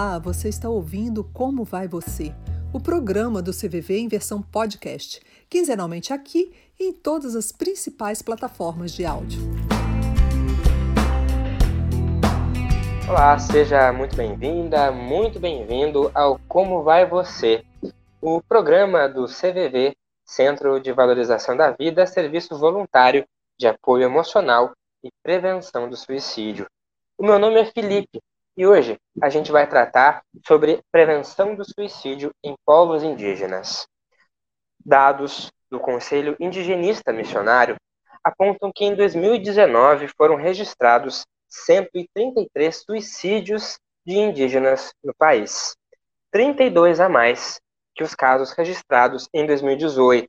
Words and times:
Olá, 0.00 0.16
você 0.20 0.48
está 0.48 0.68
ouvindo 0.68 1.24
Como 1.24 1.64
Vai 1.64 1.88
Você? 1.88 2.32
O 2.72 2.78
programa 2.78 3.42
do 3.42 3.50
CVV 3.50 3.98
em 3.98 4.06
versão 4.06 4.40
podcast, 4.40 5.20
quinzenalmente 5.50 6.12
aqui 6.12 6.54
e 6.78 6.84
em 6.84 6.92
todas 6.92 7.34
as 7.34 7.50
principais 7.50 8.22
plataformas 8.22 8.92
de 8.92 9.04
áudio. 9.04 9.40
Olá, 13.08 13.36
seja 13.40 13.92
muito 13.92 14.14
bem-vinda, 14.14 14.92
muito 14.92 15.40
bem-vindo 15.40 16.12
ao 16.14 16.38
Como 16.46 16.84
Vai 16.84 17.04
Você, 17.04 17.64
o 18.20 18.40
programa 18.40 19.08
do 19.08 19.26
CVV, 19.26 19.96
Centro 20.24 20.78
de 20.78 20.92
Valorização 20.92 21.56
da 21.56 21.72
Vida, 21.72 22.06
serviço 22.06 22.56
voluntário 22.56 23.26
de 23.58 23.66
apoio 23.66 24.04
emocional 24.04 24.70
e 25.02 25.10
prevenção 25.24 25.90
do 25.90 25.96
suicídio. 25.96 26.68
O 27.18 27.26
meu 27.26 27.36
nome 27.40 27.58
é 27.60 27.64
Felipe 27.64 28.20
e 28.58 28.66
hoje 28.66 28.98
a 29.22 29.28
gente 29.28 29.52
vai 29.52 29.68
tratar 29.68 30.20
sobre 30.44 30.82
prevenção 30.90 31.54
do 31.54 31.64
suicídio 31.64 32.34
em 32.42 32.56
povos 32.66 33.04
indígenas. 33.04 33.86
Dados 34.84 35.48
do 35.70 35.78
Conselho 35.78 36.36
Indigenista 36.40 37.12
Missionário 37.12 37.76
apontam 38.24 38.72
que 38.74 38.84
em 38.84 38.96
2019 38.96 40.08
foram 40.08 40.34
registrados 40.34 41.24
133 41.48 42.82
suicídios 42.84 43.78
de 44.04 44.16
indígenas 44.16 44.92
no 45.04 45.14
país, 45.14 45.76
32 46.32 46.98
a 46.98 47.08
mais 47.08 47.60
que 47.94 48.02
os 48.02 48.12
casos 48.12 48.50
registrados 48.50 49.28
em 49.32 49.46
2018. 49.46 50.28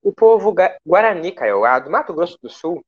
O 0.00 0.12
povo 0.12 0.54
Guarani 0.86 1.32
Kaiowá, 1.32 1.80
do 1.80 1.90
Mato 1.90 2.14
Grosso 2.14 2.38
do 2.40 2.48
Sul, 2.48 2.80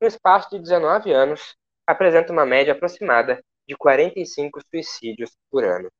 no 0.00 0.06
espaço 0.06 0.50
de 0.50 0.60
19 0.60 1.12
anos, 1.12 1.56
apresenta 1.84 2.32
uma 2.32 2.46
média 2.46 2.72
aproximada 2.72 3.42
de 3.66 3.76
45 3.76 4.60
suicídios 4.70 5.30
por 5.50 5.64
ano. 5.64 5.90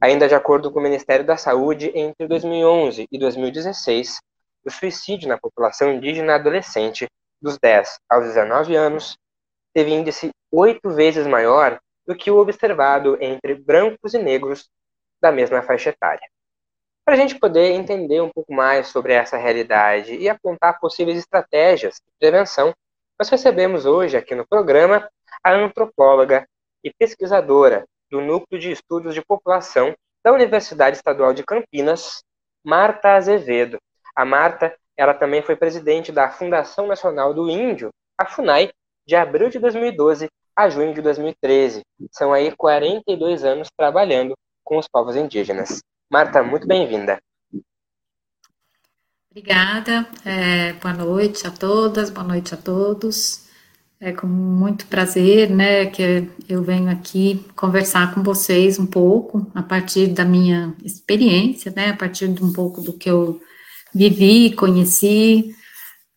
Ainda 0.00 0.26
de 0.26 0.34
acordo 0.34 0.72
com 0.72 0.80
o 0.80 0.82
Ministério 0.82 1.24
da 1.24 1.36
Saúde, 1.36 1.92
entre 1.94 2.26
2011 2.26 3.06
e 3.10 3.18
2016, 3.18 4.18
o 4.64 4.70
suicídio 4.70 5.28
na 5.28 5.38
população 5.38 5.92
indígena 5.92 6.36
adolescente 6.36 7.06
dos 7.40 7.58
10 7.58 7.98
aos 8.08 8.24
19 8.24 8.74
anos 8.74 9.16
teve 9.74 9.92
índice 9.92 10.30
oito 10.50 10.90
vezes 10.90 11.26
maior 11.26 11.78
do 12.06 12.14
que 12.14 12.30
o 12.30 12.38
observado 12.38 13.18
entre 13.20 13.54
brancos 13.54 14.14
e 14.14 14.18
negros 14.18 14.70
da 15.20 15.30
mesma 15.30 15.62
faixa 15.62 15.90
etária. 15.90 16.26
Para 17.04 17.14
a 17.14 17.16
gente 17.18 17.38
poder 17.38 17.72
entender 17.72 18.22
um 18.22 18.30
pouco 18.30 18.52
mais 18.54 18.88
sobre 18.88 19.12
essa 19.12 19.36
realidade 19.36 20.14
e 20.14 20.28
apontar 20.28 20.80
possíveis 20.80 21.18
estratégias 21.18 21.96
de 21.96 22.12
prevenção, 22.18 22.72
nós 23.18 23.28
recebemos 23.28 23.84
hoje 23.84 24.16
aqui 24.16 24.34
no 24.34 24.46
programa 24.46 25.06
a 25.42 25.52
antropóloga 25.52 26.48
e 26.84 26.92
pesquisadora 26.92 27.86
do 28.10 28.20
Núcleo 28.20 28.60
de 28.60 28.70
Estudos 28.70 29.14
de 29.14 29.24
População 29.24 29.94
da 30.22 30.32
Universidade 30.32 30.96
Estadual 30.96 31.32
de 31.32 31.42
Campinas, 31.42 32.22
Marta 32.62 33.14
Azevedo. 33.14 33.78
A 34.14 34.24
Marta, 34.24 34.76
ela 34.96 35.14
também 35.14 35.42
foi 35.42 35.56
presidente 35.56 36.12
da 36.12 36.30
Fundação 36.30 36.86
Nacional 36.86 37.32
do 37.32 37.50
Índio, 37.50 37.90
a 38.16 38.26
FUNAI, 38.26 38.70
de 39.06 39.16
abril 39.16 39.48
de 39.48 39.58
2012 39.58 40.28
a 40.56 40.68
junho 40.68 40.94
de 40.94 41.02
2013. 41.02 41.82
São 42.12 42.32
aí 42.32 42.54
42 42.54 43.44
anos 43.44 43.68
trabalhando 43.76 44.34
com 44.62 44.78
os 44.78 44.86
povos 44.86 45.16
indígenas. 45.16 45.82
Marta, 46.10 46.42
muito 46.42 46.66
bem-vinda. 46.66 47.20
Obrigada, 49.30 50.08
é, 50.24 50.74
boa 50.74 50.94
noite 50.94 51.44
a 51.44 51.50
todas, 51.50 52.08
boa 52.08 52.24
noite 52.24 52.54
a 52.54 52.56
todos. 52.56 53.48
É 54.00 54.12
com 54.12 54.26
muito 54.26 54.86
prazer, 54.86 55.48
né, 55.48 55.86
que 55.86 56.28
eu 56.48 56.62
venho 56.62 56.90
aqui 56.90 57.42
conversar 57.56 58.14
com 58.14 58.22
vocês 58.22 58.78
um 58.78 58.86
pouco, 58.86 59.50
a 59.54 59.62
partir 59.62 60.08
da 60.08 60.24
minha 60.24 60.74
experiência, 60.84 61.72
né, 61.74 61.90
a 61.90 61.96
partir 61.96 62.28
de 62.28 62.44
um 62.44 62.52
pouco 62.52 62.80
do 62.82 62.92
que 62.92 63.08
eu 63.08 63.40
vivi, 63.94 64.54
conheci, 64.54 65.54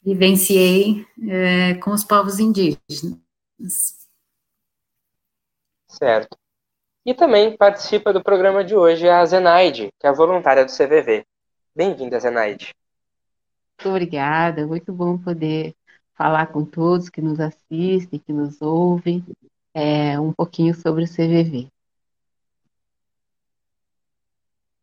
vivenciei 0.04 1.06
é, 1.30 1.76
com 1.76 1.92
os 1.92 2.04
povos 2.04 2.40
indígenas. 2.40 3.18
Certo. 5.88 6.38
E 7.06 7.14
também 7.14 7.56
participa 7.56 8.12
do 8.12 8.22
programa 8.22 8.64
de 8.64 8.76
hoje 8.76 9.08
a 9.08 9.24
Zenaide, 9.24 9.94
que 10.00 10.06
é 10.06 10.10
a 10.10 10.14
voluntária 10.14 10.66
do 10.66 10.72
CVV. 10.72 11.26
Bem-vinda, 11.76 12.20
Zenaide. 12.20 12.74
Muito 13.78 13.90
obrigada, 13.90 14.66
muito 14.66 14.92
bom 14.92 15.18
poder 15.18 15.77
falar 16.18 16.48
com 16.48 16.66
todos 16.66 17.10
que 17.10 17.22
nos 17.22 17.40
assistem, 17.40 18.20
que 18.20 18.34
nos 18.34 18.60
ouvem, 18.62 19.24
é, 19.74 20.20
um 20.20 20.34
pouquinho 20.34 20.74
sobre 20.74 21.04
o 21.04 21.08
CVV. 21.08 21.68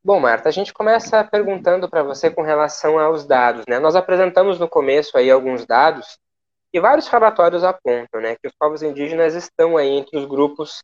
Bom, 0.03 0.21
Marta, 0.21 0.49
a 0.49 0.53
gente 0.53 0.73
começa 0.73 1.25
perguntando 1.25 1.89
para 1.89 2.03
você 2.03 2.31
com 2.31 2.43
relação 2.43 2.99
aos 2.99 3.27
dados, 3.27 3.65
né? 3.67 3.79
Nós 3.79 3.97
apresentamos 3.97 4.59
no 4.59 4.69
começo 4.69 5.17
aí 5.17 5.31
alguns 5.31 5.67
dados 5.67 6.19
e 6.73 6.79
vários 6.79 7.09
relatórios 7.09 7.65
apontam, 7.65 8.21
né, 8.21 8.35
que 8.35 8.49
os 8.49 8.53
povos 8.59 8.83
indígenas 8.83 9.35
estão 9.35 9.77
aí 9.77 9.89
entre 9.89 10.19
os 10.19 10.27
grupos 10.27 10.83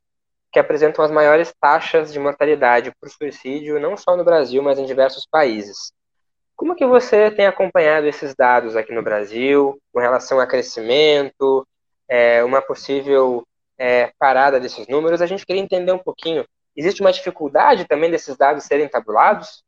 que 0.53 0.59
apresentam 0.59 1.05
as 1.05 1.11
maiores 1.11 1.53
taxas 1.61 2.13
de 2.13 2.19
mortalidade 2.19 2.93
por 3.01 3.11
suicídio, 3.11 3.81
não 3.81 3.97
só 3.97 4.17
no 4.17 4.25
Brasil, 4.25 4.63
mas 4.63 4.79
em 4.79 4.87
diversos 4.87 5.27
países. 5.27 5.93
Como 6.61 6.77
que 6.77 6.85
você 6.85 7.31
tem 7.31 7.47
acompanhado 7.47 8.07
esses 8.07 8.35
dados 8.35 8.77
aqui 8.77 8.93
no 8.93 9.03
Brasil, 9.03 9.81
com 9.91 9.99
relação 9.99 10.39
a 10.39 10.47
crescimento, 10.47 11.67
é, 12.07 12.45
uma 12.45 12.61
possível 12.61 13.47
é, 13.79 14.13
parada 14.19 14.61
desses 14.61 14.87
números? 14.87 15.23
A 15.23 15.27
gente 15.27 15.47
queria 15.47 15.63
entender 15.63 15.91
um 15.91 15.99
pouquinho. 15.99 16.45
Existe 16.77 17.01
uma 17.01 17.15
dificuldade 17.15 17.87
também 17.89 18.11
desses 18.11 18.37
dados 18.37 18.65
serem 18.65 18.87
tabulados? 18.87 19.65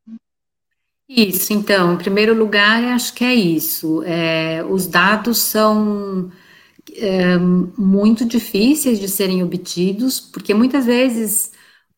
Isso, 1.08 1.54
então, 1.54 1.94
em 1.94 1.96
primeiro 1.96 2.34
lugar, 2.34 2.84
acho 2.92 3.14
que 3.14 3.24
é 3.24 3.32
isso. 3.32 4.02
É, 4.04 4.62
os 4.62 4.86
dados 4.86 5.38
são 5.38 6.30
é, 6.94 7.38
muito 7.38 8.22
difíceis 8.22 9.00
de 9.00 9.08
serem 9.08 9.42
obtidos, 9.42 10.20
porque 10.20 10.52
muitas 10.52 10.84
vezes 10.84 11.51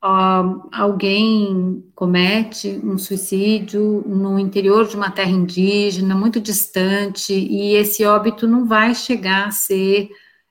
uh, 0.05 0.69
alguém 0.71 1.83
comete 1.95 2.79
um 2.85 2.99
suicídio 2.99 4.05
no 4.07 4.39
interior 4.39 4.87
de 4.87 4.97
uma 4.97 5.11
terra 5.11 5.31
indígena, 5.31 6.15
muito 6.15 6.41
distante, 6.41 7.33
e 7.33 7.75
esse 7.75 8.05
óbito 8.05 8.47
não 8.47 8.67
vai 8.67 8.95
chegar 8.95 9.49
a 9.49 9.51
ser 9.51 10.11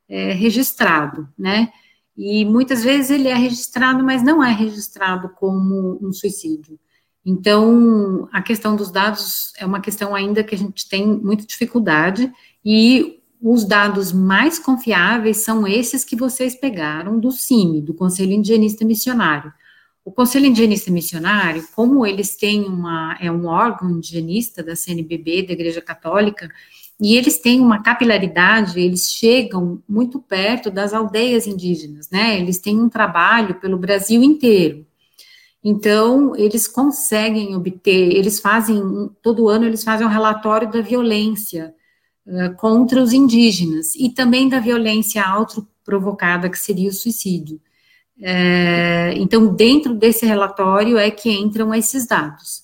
é, 0.09 0.33
registrado, 0.33 1.29
né? 1.37 1.71
E 2.17 2.45
muitas 2.45 2.83
vezes 2.83 3.11
ele 3.11 3.27
é 3.27 3.35
registrado, 3.35 4.03
mas 4.03 4.23
não 4.23 4.43
é 4.43 4.51
registrado 4.51 5.29
como 5.29 5.99
um 6.01 6.11
suicídio. 6.11 6.79
Então, 7.25 8.27
a 8.31 8.41
questão 8.41 8.75
dos 8.75 8.91
dados 8.91 9.53
é 9.57 9.65
uma 9.65 9.79
questão 9.79 10.13
ainda 10.13 10.43
que 10.43 10.53
a 10.53 10.57
gente 10.57 10.89
tem 10.89 11.07
muita 11.07 11.45
dificuldade, 11.45 12.31
e 12.65 13.22
os 13.45 13.65
dados 13.65 14.13
mais 14.13 14.57
confiáveis 14.57 15.37
são 15.37 15.67
esses 15.67 16.05
que 16.05 16.15
vocês 16.15 16.55
pegaram 16.55 17.19
do 17.19 17.29
CIMI, 17.29 17.81
do 17.81 17.93
Conselho 17.93 18.31
Indigenista 18.31 18.85
Missionário. 18.85 19.51
O 20.05 20.13
Conselho 20.13 20.45
Indigenista 20.45 20.89
Missionário, 20.89 21.67
como 21.75 22.05
eles 22.05 22.37
têm 22.37 22.63
uma, 22.63 23.17
é 23.19 23.29
um 23.29 23.45
órgão 23.45 23.91
indigenista 23.91 24.63
da 24.63 24.77
CNBB, 24.77 25.43
da 25.43 25.51
Igreja 25.51 25.81
Católica, 25.81 26.49
e 27.01 27.17
eles 27.17 27.37
têm 27.37 27.59
uma 27.59 27.83
capilaridade, 27.83 28.79
eles 28.79 29.11
chegam 29.11 29.83
muito 29.89 30.21
perto 30.21 30.71
das 30.71 30.93
aldeias 30.93 31.45
indígenas, 31.45 32.09
né? 32.09 32.39
Eles 32.39 32.59
têm 32.59 32.79
um 32.79 32.87
trabalho 32.87 33.55
pelo 33.55 33.77
Brasil 33.77 34.23
inteiro. 34.23 34.85
Então, 35.61 36.33
eles 36.37 36.65
conseguem 36.65 37.57
obter, 37.57 38.15
eles 38.15 38.39
fazem, 38.39 38.81
todo 39.21 39.49
ano 39.49 39.65
eles 39.65 39.83
fazem 39.83 40.07
um 40.07 40.09
relatório 40.09 40.71
da 40.71 40.79
violência 40.79 41.75
eh, 42.25 42.49
contra 42.49 43.01
os 43.01 43.13
indígenas 43.13 43.95
e 43.95 44.09
também 44.09 44.47
da 44.47 44.59
violência 44.59 45.23
autoprovocada, 45.23 46.49
que 46.49 46.57
seria 46.57 46.89
o 46.89 46.93
suicídio. 46.93 47.59
É, 48.21 49.13
então, 49.17 49.53
dentro 49.53 49.93
desse 49.93 50.25
relatório 50.25 50.97
é 50.97 51.11
que 51.11 51.29
entram 51.29 51.73
esses 51.73 52.07
dados. 52.07 52.63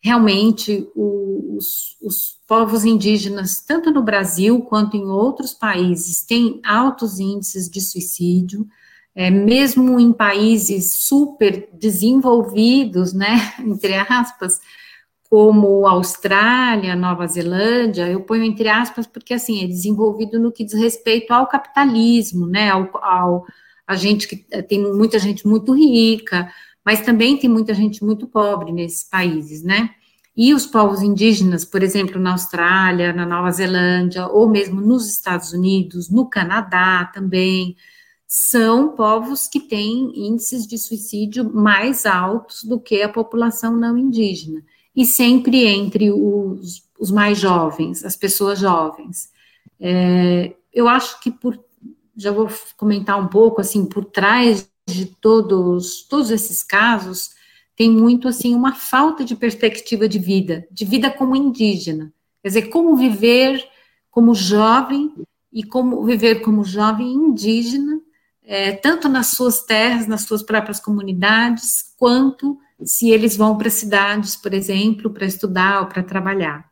Realmente, 0.00 0.88
os, 0.94 1.96
os 2.02 2.38
povos 2.46 2.84
indígenas, 2.84 3.60
tanto 3.60 3.90
no 3.90 4.02
Brasil 4.02 4.62
quanto 4.62 4.96
em 4.96 5.04
outros 5.04 5.52
países, 5.52 6.24
têm 6.24 6.60
altos 6.64 7.18
índices 7.18 7.68
de 7.68 7.80
suicídio, 7.80 8.66
é, 9.14 9.30
mesmo 9.30 9.98
em 9.98 10.12
países 10.12 10.94
super 10.94 11.68
desenvolvidos, 11.72 13.12
né, 13.12 13.54
entre 13.58 13.94
aspas, 13.94 14.60
como 15.30 15.86
Austrália, 15.86 16.96
Nova 16.96 17.24
Zelândia, 17.28 18.08
eu 18.08 18.20
ponho 18.20 18.42
entre 18.42 18.68
aspas 18.68 19.06
porque 19.06 19.32
assim 19.32 19.62
é 19.62 19.66
desenvolvido 19.68 20.40
no 20.40 20.50
que 20.50 20.64
diz 20.64 20.74
respeito 20.74 21.30
ao 21.30 21.46
capitalismo, 21.46 22.48
né, 22.48 22.68
ao, 22.68 22.90
ao 23.00 23.46
a 23.86 23.94
gente 23.94 24.26
que 24.26 24.36
tem 24.62 24.82
muita 24.92 25.20
gente 25.20 25.46
muito 25.46 25.72
rica, 25.72 26.50
mas 26.84 27.00
também 27.02 27.36
tem 27.36 27.48
muita 27.48 27.72
gente 27.74 28.04
muito 28.04 28.26
pobre 28.26 28.72
nesses 28.72 29.08
países, 29.08 29.62
né? 29.62 29.90
E 30.36 30.54
os 30.54 30.64
povos 30.66 31.02
indígenas, 31.02 31.64
por 31.64 31.82
exemplo, 31.82 32.20
na 32.20 32.32
Austrália, 32.32 33.12
na 33.12 33.26
Nova 33.26 33.50
Zelândia, 33.50 34.26
ou 34.28 34.48
mesmo 34.48 34.80
nos 34.80 35.08
Estados 35.10 35.52
Unidos, 35.52 36.08
no 36.08 36.28
Canadá 36.28 37.04
também, 37.12 37.76
são 38.26 38.94
povos 38.94 39.48
que 39.48 39.58
têm 39.58 40.12
índices 40.14 40.66
de 40.66 40.78
suicídio 40.78 41.52
mais 41.52 42.06
altos 42.06 42.62
do 42.62 42.80
que 42.80 43.02
a 43.02 43.08
população 43.08 43.76
não 43.76 43.98
indígena, 43.98 44.62
e 44.94 45.04
sempre 45.04 45.66
entre 45.66 46.10
os, 46.10 46.82
os 46.98 47.10
mais 47.10 47.38
jovens, 47.38 48.04
as 48.04 48.16
pessoas 48.16 48.58
jovens. 48.58 49.30
É, 49.78 50.54
eu 50.72 50.88
acho 50.88 51.20
que 51.20 51.30
por, 51.30 51.58
já 52.16 52.30
vou 52.30 52.48
comentar 52.76 53.18
um 53.18 53.28
pouco, 53.28 53.60
assim, 53.60 53.86
por 53.86 54.04
trás 54.04 54.68
de 54.88 55.06
todos, 55.06 56.02
todos 56.08 56.30
esses 56.30 56.62
casos, 56.62 57.30
tem 57.76 57.90
muito, 57.90 58.28
assim, 58.28 58.54
uma 58.54 58.74
falta 58.74 59.24
de 59.24 59.34
perspectiva 59.34 60.08
de 60.08 60.18
vida, 60.18 60.66
de 60.70 60.84
vida 60.84 61.10
como 61.10 61.36
indígena, 61.36 62.12
quer 62.42 62.48
dizer, 62.48 62.62
como 62.68 62.96
viver 62.96 63.66
como 64.10 64.34
jovem 64.34 65.14
e 65.52 65.62
como 65.62 66.04
viver 66.04 66.42
como 66.42 66.64
jovem 66.64 67.12
indígena 67.12 68.00
é, 68.50 68.72
tanto 68.72 69.08
nas 69.08 69.28
suas 69.28 69.62
terras, 69.62 70.08
nas 70.08 70.22
suas 70.22 70.42
próprias 70.42 70.80
comunidades, 70.80 71.94
quanto 71.96 72.58
se 72.84 73.10
eles 73.10 73.36
vão 73.36 73.56
para 73.56 73.70
cidades, 73.70 74.36
por 74.36 74.54
exemplo, 74.54 75.10
para 75.10 75.26
estudar 75.26 75.80
ou 75.80 75.86
para 75.86 76.02
trabalhar. 76.02 76.70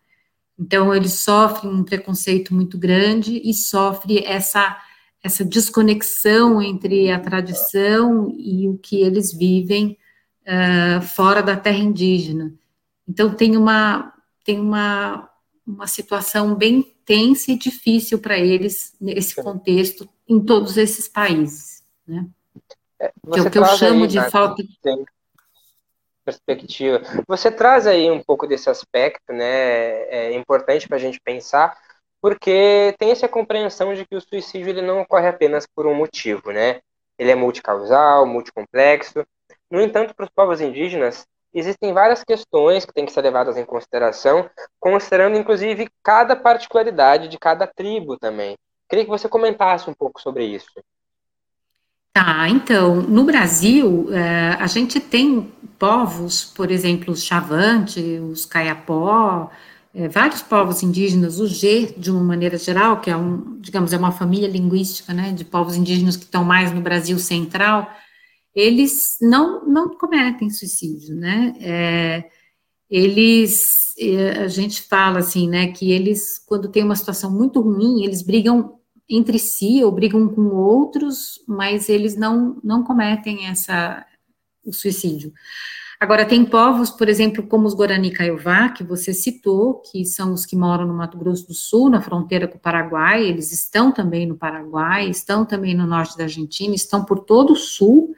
Então, 0.58 0.94
eles 0.94 1.12
sofrem 1.14 1.72
um 1.72 1.84
preconceito 1.84 2.54
muito 2.54 2.76
grande 2.76 3.40
e 3.44 3.54
sofrem 3.54 4.24
essa, 4.26 4.76
essa 5.22 5.44
desconexão 5.44 6.60
entre 6.60 7.10
a 7.12 7.20
tradição 7.20 8.34
e 8.36 8.68
o 8.68 8.76
que 8.76 9.00
eles 9.00 9.32
vivem 9.32 9.96
uh, 10.42 11.00
fora 11.00 11.42
da 11.42 11.56
terra 11.56 11.78
indígena. 11.78 12.52
Então, 13.08 13.32
tem 13.32 13.56
uma, 13.56 14.12
tem 14.44 14.58
uma, 14.58 15.30
uma 15.64 15.86
situação 15.86 16.54
bem 16.56 16.92
tensa 17.04 17.52
e 17.52 17.58
difícil 17.58 18.18
para 18.18 18.36
eles 18.36 18.94
nesse 19.00 19.36
contexto 19.36 20.08
em 20.28 20.40
todos 20.40 20.76
esses 20.76 21.08
países, 21.08 21.82
né? 22.06 22.26
É, 23.00 23.12
que 23.32 23.38
é 23.38 23.42
o 23.42 23.50
que 23.50 23.58
eu 23.58 23.64
chamo 23.64 24.02
aí, 24.02 24.08
de 24.08 24.16
Nath, 24.16 24.30
falta 24.30 24.62
de 24.62 24.76
perspectiva. 26.28 27.00
Você 27.26 27.50
traz 27.50 27.86
aí 27.86 28.10
um 28.10 28.22
pouco 28.22 28.46
desse 28.46 28.68
aspecto, 28.68 29.32
né? 29.32 30.02
É 30.08 30.32
importante 30.34 30.86
para 30.86 30.96
a 30.96 31.00
gente 31.00 31.18
pensar, 31.20 31.76
porque 32.20 32.94
tem 32.98 33.10
essa 33.10 33.28
compreensão 33.28 33.94
de 33.94 34.04
que 34.04 34.14
o 34.14 34.20
suicídio 34.20 34.68
ele 34.68 34.82
não 34.82 35.00
ocorre 35.00 35.28
apenas 35.28 35.66
por 35.66 35.86
um 35.86 35.94
motivo, 35.94 36.50
né? 36.50 36.80
Ele 37.18 37.30
é 37.30 37.34
multicausal, 37.34 38.26
multicomplexo. 38.26 39.24
No 39.70 39.80
entanto, 39.80 40.14
para 40.14 40.24
os 40.24 40.30
povos 40.30 40.60
indígenas, 40.60 41.26
existem 41.52 41.92
várias 41.92 42.22
questões 42.22 42.84
que 42.84 42.92
têm 42.92 43.06
que 43.06 43.12
ser 43.12 43.22
levadas 43.22 43.56
em 43.56 43.64
consideração, 43.64 44.50
considerando 44.78 45.38
inclusive 45.38 45.88
cada 46.02 46.36
particularidade 46.36 47.28
de 47.28 47.38
cada 47.38 47.66
tribo 47.66 48.18
também. 48.18 48.56
Queria 48.88 49.04
que 49.04 49.10
você 49.10 49.28
comentasse 49.28 49.88
um 49.88 49.94
pouco 49.94 50.20
sobre 50.20 50.44
isso. 50.44 50.70
Tá, 52.12 52.48
então, 52.48 53.02
no 53.02 53.24
Brasil, 53.24 54.08
é, 54.12 54.56
a 54.58 54.66
gente 54.66 54.98
tem 54.98 55.52
povos, 55.78 56.44
por 56.44 56.70
exemplo, 56.70 57.12
os 57.12 57.22
Chavante, 57.22 58.00
os 58.00 58.44
Caiapó, 58.44 59.50
é, 59.94 60.08
vários 60.08 60.42
povos 60.42 60.82
indígenas, 60.82 61.38
o 61.38 61.46
G, 61.46 61.94
de 61.96 62.10
uma 62.10 62.22
maneira 62.22 62.58
geral, 62.58 63.00
que 63.00 63.10
é 63.10 63.16
um, 63.16 63.60
digamos, 63.60 63.92
é 63.92 63.96
uma 63.98 64.10
família 64.10 64.48
linguística, 64.48 65.14
né, 65.14 65.32
de 65.32 65.44
povos 65.44 65.76
indígenas 65.76 66.16
que 66.16 66.24
estão 66.24 66.44
mais 66.44 66.72
no 66.72 66.80
Brasil 66.80 67.18
central, 67.18 67.88
eles 68.54 69.16
não, 69.20 69.64
não 69.66 69.90
cometem 69.96 70.50
suicídio, 70.50 71.14
né, 71.14 71.54
é, 71.60 72.24
eles, 72.90 73.62
é, 73.98 74.30
a 74.44 74.48
gente 74.48 74.82
fala 74.82 75.20
assim, 75.20 75.48
né, 75.48 75.68
que 75.72 75.92
eles, 75.92 76.38
quando 76.46 76.68
tem 76.68 76.82
uma 76.84 76.96
situação 76.96 77.30
muito 77.30 77.60
ruim, 77.60 78.04
eles 78.04 78.22
brigam 78.22 78.77
entre 79.08 79.38
si 79.38 79.82
ou 79.82 79.90
brigam 79.90 80.28
com 80.28 80.48
outros, 80.54 81.42
mas 81.46 81.88
eles 81.88 82.16
não, 82.16 82.60
não 82.62 82.82
cometem 82.82 83.46
essa, 83.46 84.04
o 84.64 84.72
suicídio. 84.72 85.32
Agora, 86.00 86.24
tem 86.24 86.44
povos, 86.44 86.90
por 86.90 87.08
exemplo, 87.08 87.44
como 87.44 87.66
os 87.66 87.74
Guarani 87.74 88.12
Kaiowá, 88.12 88.68
que 88.68 88.84
você 88.84 89.12
citou, 89.12 89.82
que 89.82 90.04
são 90.04 90.32
os 90.32 90.46
que 90.46 90.54
moram 90.54 90.86
no 90.86 90.94
Mato 90.94 91.18
Grosso 91.18 91.48
do 91.48 91.54
Sul, 91.54 91.90
na 91.90 92.00
fronteira 92.00 92.46
com 92.46 92.56
o 92.56 92.60
Paraguai, 92.60 93.24
eles 93.24 93.50
estão 93.50 93.90
também 93.90 94.24
no 94.24 94.36
Paraguai, 94.36 95.10
estão 95.10 95.44
também 95.44 95.74
no 95.74 95.88
norte 95.88 96.16
da 96.16 96.24
Argentina, 96.24 96.72
estão 96.72 97.04
por 97.04 97.20
todo 97.20 97.54
o 97.54 97.56
sul, 97.56 98.14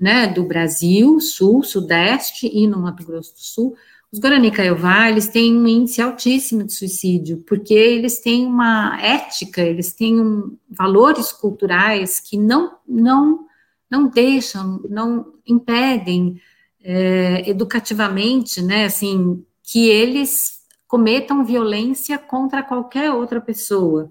né, 0.00 0.26
do 0.26 0.42
Brasil, 0.42 1.20
sul, 1.20 1.62
sudeste 1.62 2.50
e 2.50 2.66
no 2.66 2.78
Mato 2.78 3.04
Grosso 3.04 3.34
do 3.34 3.40
Sul, 3.40 3.76
os 4.10 4.18
Guarani 4.18 4.50
Kaiowá, 4.50 5.10
eles 5.10 5.28
têm 5.28 5.54
um 5.54 5.66
índice 5.66 6.00
altíssimo 6.00 6.64
de 6.64 6.72
suicídio, 6.72 7.44
porque 7.46 7.74
eles 7.74 8.20
têm 8.20 8.46
uma 8.46 8.98
ética, 9.02 9.60
eles 9.60 9.92
têm 9.92 10.18
um, 10.18 10.56
valores 10.70 11.30
culturais 11.30 12.18
que 12.18 12.38
não, 12.38 12.78
não, 12.88 13.46
não 13.90 14.08
deixam, 14.08 14.80
não 14.88 15.34
impedem 15.46 16.40
é, 16.82 17.48
educativamente, 17.48 18.62
né, 18.62 18.86
assim, 18.86 19.44
que 19.62 19.88
eles 19.88 20.58
cometam 20.86 21.44
violência 21.44 22.16
contra 22.16 22.62
qualquer 22.62 23.12
outra 23.12 23.42
pessoa 23.42 24.10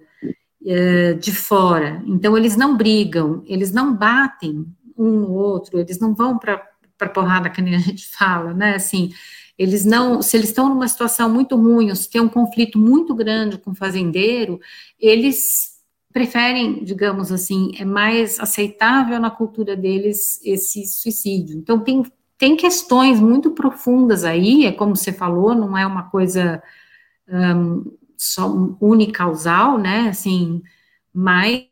é, 0.63 1.13
de 1.13 1.31
fora. 1.31 2.03
Então, 2.05 2.37
eles 2.37 2.55
não 2.55 2.77
brigam, 2.77 3.41
eles 3.47 3.71
não 3.71 3.95
batem 3.95 4.63
um 4.95 5.11
no 5.21 5.31
outro, 5.31 5.79
eles 5.79 5.99
não 5.99 6.13
vão 6.13 6.37
para 6.37 7.09
porrada, 7.11 7.49
que 7.49 7.63
nem 7.63 7.75
a 7.75 7.79
gente 7.79 8.07
fala, 8.15 8.53
né, 8.53 8.75
assim, 8.75 9.11
eles 9.57 9.85
não, 9.85 10.21
se 10.21 10.37
eles 10.37 10.49
estão 10.49 10.69
numa 10.69 10.87
situação 10.87 11.29
muito 11.33 11.55
ruim, 11.55 11.89
ou 11.89 11.95
se 11.95 12.09
tem 12.09 12.21
um 12.21 12.29
conflito 12.29 12.77
muito 12.77 13.15
grande 13.15 13.57
com 13.57 13.71
o 13.71 13.75
fazendeiro, 13.75 14.59
eles 14.99 15.77
preferem, 16.13 16.83
digamos 16.83 17.31
assim, 17.31 17.71
é 17.77 17.85
mais 17.85 18.39
aceitável 18.39 19.19
na 19.19 19.29
cultura 19.29 19.75
deles 19.75 20.39
esse 20.43 20.85
suicídio. 20.85 21.57
Então 21.57 21.79
tem 21.79 22.03
tem 22.37 22.55
questões 22.55 23.19
muito 23.19 23.51
profundas 23.51 24.23
aí, 24.23 24.65
é 24.65 24.71
como 24.71 24.95
você 24.95 25.11
falou, 25.11 25.55
não 25.55 25.75
é 25.77 25.85
uma 25.87 26.03
coisa 26.03 26.61
um, 27.27 27.97
só 28.15 28.47
unicausal, 28.79 29.77
né? 29.77 30.09
Assim, 30.09 30.61
mas 31.13 31.65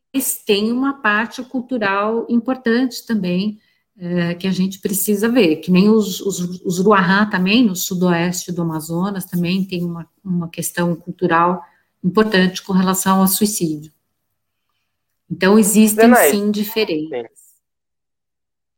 tem 0.46 0.72
uma 0.72 0.94
parte 1.02 1.44
cultural 1.44 2.26
importante 2.30 3.06
também 3.06 3.60
é, 3.98 4.34
que 4.36 4.48
a 4.48 4.52
gente 4.52 4.80
precisa 4.80 5.30
ver, 5.30 5.58
que 5.58 5.72
nem 5.72 5.90
os, 5.90 6.20
os, 6.20 6.40
os 6.62 6.80
Ruahá 6.80 7.26
também, 7.26 7.66
no 7.66 7.76
sudoeste 7.76 8.52
do 8.52 8.62
Amazonas, 8.62 9.26
também 9.26 9.64
tem 9.66 9.84
uma, 9.84 10.10
uma 10.24 10.50
questão 10.50 10.96
cultural 10.96 11.64
importante 12.04 12.62
com 12.62 12.74
relação 12.74 13.22
ao 13.22 13.28
suicídio. 13.28 13.92
Então, 15.30 15.58
existem 15.58 16.14
sim 16.30 16.52
diferenças. 16.52 17.40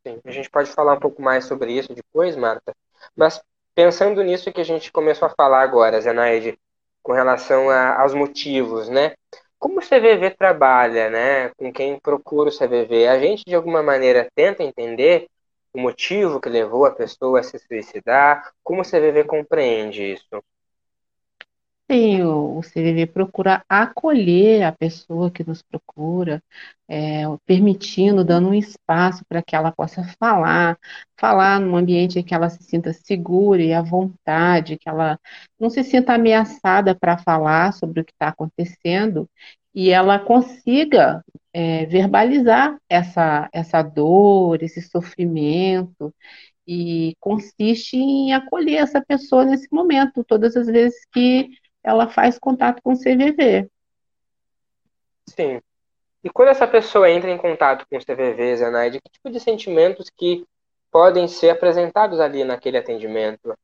Sim. 0.06 0.14
sim. 0.14 0.20
a 0.24 0.32
gente 0.32 0.50
pode 0.50 0.70
falar 0.70 0.94
um 0.94 1.00
pouco 1.00 1.22
mais 1.22 1.46
sobre 1.46 1.74
isso 1.74 1.94
depois, 1.94 2.36
Marta, 2.36 2.76
mas 3.16 3.42
pensando 3.76 4.24
nisso 4.24 4.52
que 4.52 4.62
a 4.62 4.66
gente 4.66 4.92
começou 4.92 5.28
a 5.28 5.34
falar 5.36 5.62
agora, 5.62 6.00
Zenaide, 6.00 6.58
com 7.04 7.12
relação 7.12 7.70
a, 7.70 8.02
aos 8.02 8.14
motivos, 8.14 8.88
né? 8.88 9.14
Como 9.60 9.80
o 9.80 9.82
CVV 9.82 10.32
trabalha, 10.32 11.10
né, 11.10 11.50
com 11.58 11.72
quem 11.74 12.00
procura 12.00 12.50
o 12.50 12.52
CVV? 12.52 13.08
A 13.08 13.20
gente, 13.20 13.44
de 13.46 13.56
alguma 13.56 13.82
maneira, 13.84 14.30
tenta 14.36 14.64
entender 14.64 15.28
o 15.74 15.80
motivo 15.80 16.40
que 16.40 16.50
levou 16.50 16.86
a 16.86 16.92
pessoa 16.92 17.40
a 17.40 17.44
se 17.44 17.58
suicidar? 17.60 18.52
Como 18.64 18.82
o 18.82 18.86
CVV 18.86 19.24
compreende 19.26 20.14
isso? 20.14 20.44
Sim, 21.90 22.22
o, 22.24 22.60
CVV 22.62 23.08
procura 23.08 23.64
acolher 23.70 24.64
a 24.64 24.74
pessoa 24.74 25.32
que 25.32 25.42
nos 25.48 25.62
procura, 25.62 26.44
é, 26.86 27.24
permitindo, 27.46 28.26
dando 28.26 28.50
um 28.50 28.54
espaço 28.54 29.24
para 29.26 29.42
que 29.42 29.56
ela 29.56 29.72
possa 29.72 30.04
falar, 30.20 30.78
falar 31.18 31.62
num 31.62 31.78
ambiente 31.78 32.20
em 32.20 32.24
que 32.24 32.34
ela 32.34 32.50
se 32.50 32.62
sinta 32.62 32.92
segura 32.92 33.62
e 33.64 33.74
à 33.74 33.82
vontade, 33.82 34.78
que 34.78 34.90
ela 34.90 35.18
não 35.58 35.70
se 35.70 35.82
sinta 35.82 36.14
ameaçada 36.16 36.94
para 36.94 37.18
falar 37.18 37.72
sobre 37.72 38.02
o 38.02 38.06
que 38.06 38.12
está 38.12 38.28
acontecendo 38.30 39.30
e 39.74 39.90
ela 39.90 40.20
consiga 40.20 41.24
é, 41.54 41.86
verbalizar 41.86 42.78
essa, 42.90 43.48
essa 43.54 43.82
dor, 43.82 44.62
esse 44.62 44.82
sofrimento, 44.82 46.14
e 46.68 47.16
consiste 47.20 47.96
em 47.98 48.34
acolher 48.34 48.78
essa 48.78 49.02
pessoa 49.02 49.46
nesse 49.46 49.68
momento, 49.72 50.24
todas 50.24 50.58
as 50.58 50.68
vezes 50.68 51.00
que 51.14 51.50
ela 51.88 52.10
faz 52.10 52.38
contato 52.38 52.82
com 52.84 52.92
o 52.92 52.98
CVV. 52.98 53.70
Sim. 55.30 55.62
E 56.22 56.30
quando 56.30 56.50
essa 56.50 56.68
pessoa 56.68 57.10
entra 57.10 57.32
em 57.32 57.38
contato 57.38 57.86
com 57.90 57.96
o 57.96 58.02
CVV, 58.02 58.58
Zenaide, 58.58 59.00
que 59.00 59.10
tipo 59.10 59.30
de 59.30 59.40
sentimentos 59.40 60.10
que 60.10 60.46
podem 60.92 61.30
ser 61.30 61.50
apresentados 61.50 62.20
ali 62.20 62.44
naquele 62.44 62.78
atendimento? 62.78 63.58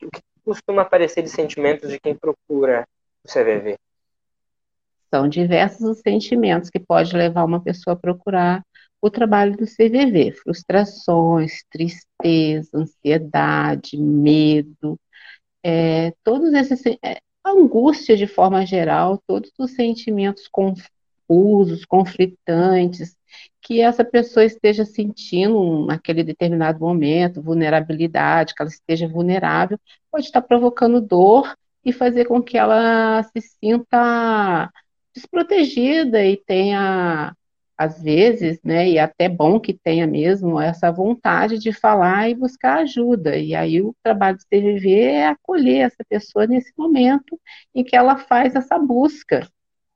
O 0.00 0.10
que 0.10 0.22
costuma 0.44 0.82
aparecer 0.82 1.22
de 1.22 1.28
sentimentos 1.28 1.90
de 1.90 1.98
quem 1.98 2.14
procura 2.14 2.86
o 3.24 3.28
CVV? 3.28 3.76
São 5.12 5.28
diversos 5.28 5.88
os 5.88 5.98
sentimentos 5.98 6.70
que 6.70 6.78
pode 6.78 7.16
levar 7.16 7.44
uma 7.44 7.60
pessoa 7.60 7.94
a 7.94 7.98
procurar 7.98 8.62
o 9.00 9.10
trabalho 9.10 9.56
do 9.56 9.64
CVV: 9.64 10.32
frustrações, 10.32 11.64
tristeza, 11.70 12.70
ansiedade, 12.74 13.96
medo, 13.96 14.96
é, 15.64 16.12
todos 16.22 16.54
esses 16.54 16.80
é, 17.02 17.20
angústia 17.50 18.16
de 18.16 18.26
forma 18.26 18.64
geral, 18.66 19.22
todos 19.26 19.52
os 19.58 19.72
sentimentos 19.72 20.48
confusos, 20.48 21.84
conflitantes, 21.84 23.16
que 23.60 23.80
essa 23.80 24.04
pessoa 24.04 24.44
esteja 24.44 24.84
sentindo 24.84 25.86
naquele 25.86 26.22
determinado 26.22 26.80
momento 26.80 27.42
vulnerabilidade, 27.42 28.54
que 28.54 28.62
ela 28.62 28.70
esteja 28.70 29.08
vulnerável, 29.08 29.78
pode 30.10 30.26
estar 30.26 30.42
provocando 30.42 31.00
dor 31.00 31.56
e 31.84 31.92
fazer 31.92 32.26
com 32.26 32.42
que 32.42 32.56
ela 32.58 33.22
se 33.24 33.40
sinta 33.40 34.70
desprotegida 35.14 36.24
e 36.24 36.36
tenha 36.36 37.34
às 37.76 38.02
vezes, 38.02 38.58
né, 38.64 38.88
e 38.88 38.98
até 38.98 39.28
bom 39.28 39.60
que 39.60 39.74
tenha 39.74 40.06
mesmo 40.06 40.58
essa 40.58 40.90
vontade 40.90 41.58
de 41.58 41.72
falar 41.72 42.28
e 42.30 42.34
buscar 42.34 42.78
ajuda. 42.78 43.36
E 43.36 43.54
aí 43.54 43.82
o 43.82 43.94
trabalho 44.02 44.38
de 44.38 44.44
CVV 44.44 45.00
é 45.00 45.26
acolher 45.28 45.86
essa 45.86 46.02
pessoa 46.08 46.46
nesse 46.46 46.72
momento 46.76 47.38
em 47.74 47.84
que 47.84 47.94
ela 47.94 48.16
faz 48.16 48.54
essa 48.54 48.78
busca, 48.78 49.46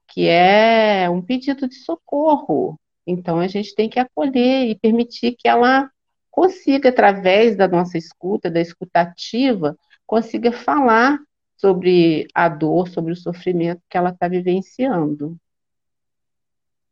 que 0.08 0.28
é 0.28 1.08
um 1.08 1.22
pedido 1.22 1.66
de 1.66 1.76
socorro. 1.76 2.78
Então 3.06 3.40
a 3.40 3.46
gente 3.46 3.74
tem 3.74 3.88
que 3.88 3.98
acolher 3.98 4.68
e 4.68 4.74
permitir 4.78 5.34
que 5.38 5.48
ela 5.48 5.90
consiga, 6.30 6.90
através 6.90 7.56
da 7.56 7.66
nossa 7.66 7.96
escuta, 7.96 8.50
da 8.50 8.60
escutativa, 8.60 9.76
consiga 10.06 10.52
falar 10.52 11.18
sobre 11.56 12.26
a 12.34 12.48
dor, 12.48 12.88
sobre 12.88 13.12
o 13.12 13.16
sofrimento 13.16 13.82
que 13.88 13.96
ela 13.96 14.10
está 14.10 14.28
vivenciando. 14.28 15.36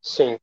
Sim, 0.00 0.38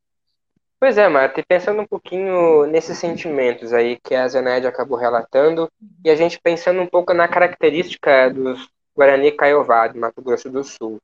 Pois 0.79 0.97
é, 0.97 1.07
Marta, 1.07 1.39
e 1.39 1.45
pensando 1.45 1.81
um 1.81 1.87
pouquinho 1.87 2.65
nesses 2.65 2.97
sentimentos 2.97 3.73
aí 3.73 3.97
que 4.03 4.13
a 4.13 4.27
Zenaide 4.27 4.67
acabou 4.67 4.97
relatando, 4.97 5.71
e 6.03 6.09
a 6.09 6.15
gente 6.15 6.39
pensando 6.39 6.81
um 6.81 6.87
pouco 6.87 7.13
na 7.13 7.27
característica 7.27 8.29
dos 8.29 8.69
Guarani 8.95 9.31
Caiová, 9.31 9.87
do 9.87 9.99
Mato 9.99 10.21
Grosso 10.21 10.49
do 10.49 10.63
Sul, 10.63 10.99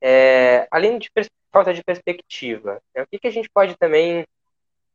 é, 0.00 0.68
além 0.70 0.98
de 0.98 1.10
falta 1.50 1.72
de 1.72 1.82
perspectiva, 1.82 2.80
né, 2.94 3.02
o 3.02 3.06
que, 3.06 3.18
que 3.18 3.26
a 3.26 3.30
gente 3.30 3.48
pode 3.48 3.76
também 3.76 4.26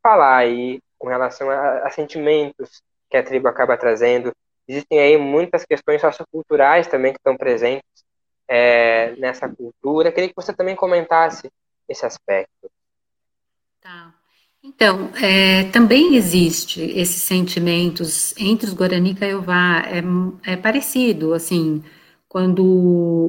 falar 0.01 0.37
aí 0.37 0.79
com 0.97 1.07
relação 1.07 1.49
a, 1.49 1.87
a 1.87 1.89
sentimentos 1.89 2.81
que 3.09 3.17
a 3.17 3.23
tribo 3.23 3.47
acaba 3.47 3.77
trazendo? 3.77 4.31
Existem 4.67 4.99
aí 4.99 5.17
muitas 5.17 5.65
questões 5.65 5.99
socioculturais 6.01 6.87
também 6.87 7.11
que 7.11 7.19
estão 7.19 7.35
presentes 7.35 8.05
é, 8.47 9.15
nessa 9.15 9.49
cultura. 9.49 10.11
Queria 10.11 10.29
que 10.29 10.35
você 10.35 10.53
também 10.53 10.75
comentasse 10.75 11.51
esse 11.87 12.05
aspecto. 12.05 12.69
Tá. 13.81 14.18
Então, 14.63 15.09
é, 15.15 15.63
também 15.71 16.15
existe 16.15 16.81
esses 16.81 17.21
sentimentos 17.23 18.33
entre 18.37 18.67
os 18.67 18.73
Guarani 18.73 19.11
e 19.11 19.15
Caiová, 19.15 19.83
é, 19.87 20.51
é 20.53 20.57
parecido, 20.57 21.33
assim, 21.33 21.81
quando 22.27 22.63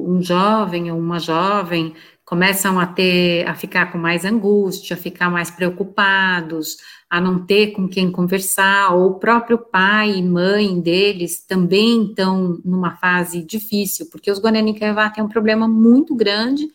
um 0.07 0.21
jovem 0.21 0.91
ou 0.91 0.99
uma 0.99 1.19
jovem 1.19 1.93
começam 2.25 2.79
a 2.79 2.85
ter, 2.85 3.47
a 3.47 3.55
ficar 3.55 3.91
com 3.91 3.97
mais 3.97 4.25
angústia, 4.25 4.95
a 4.95 4.99
ficar 4.99 5.29
mais 5.29 5.49
preocupados, 5.49 6.77
a 7.09 7.19
não 7.21 7.45
ter 7.45 7.71
com 7.71 7.87
quem 7.87 8.11
conversar, 8.11 8.93
ou 8.93 9.11
o 9.11 9.19
próprio 9.19 9.57
pai 9.57 10.11
e 10.17 10.23
mãe 10.23 10.79
deles 10.81 11.45
também 11.45 12.07
estão 12.07 12.59
numa 12.63 12.97
fase 12.97 13.43
difícil, 13.43 14.07
porque 14.11 14.31
os 14.31 14.39
Guarani 14.39 14.77
Caiová 14.77 15.09
têm 15.09 15.23
um 15.23 15.29
problema 15.29 15.67
muito 15.67 16.13
grande, 16.13 16.67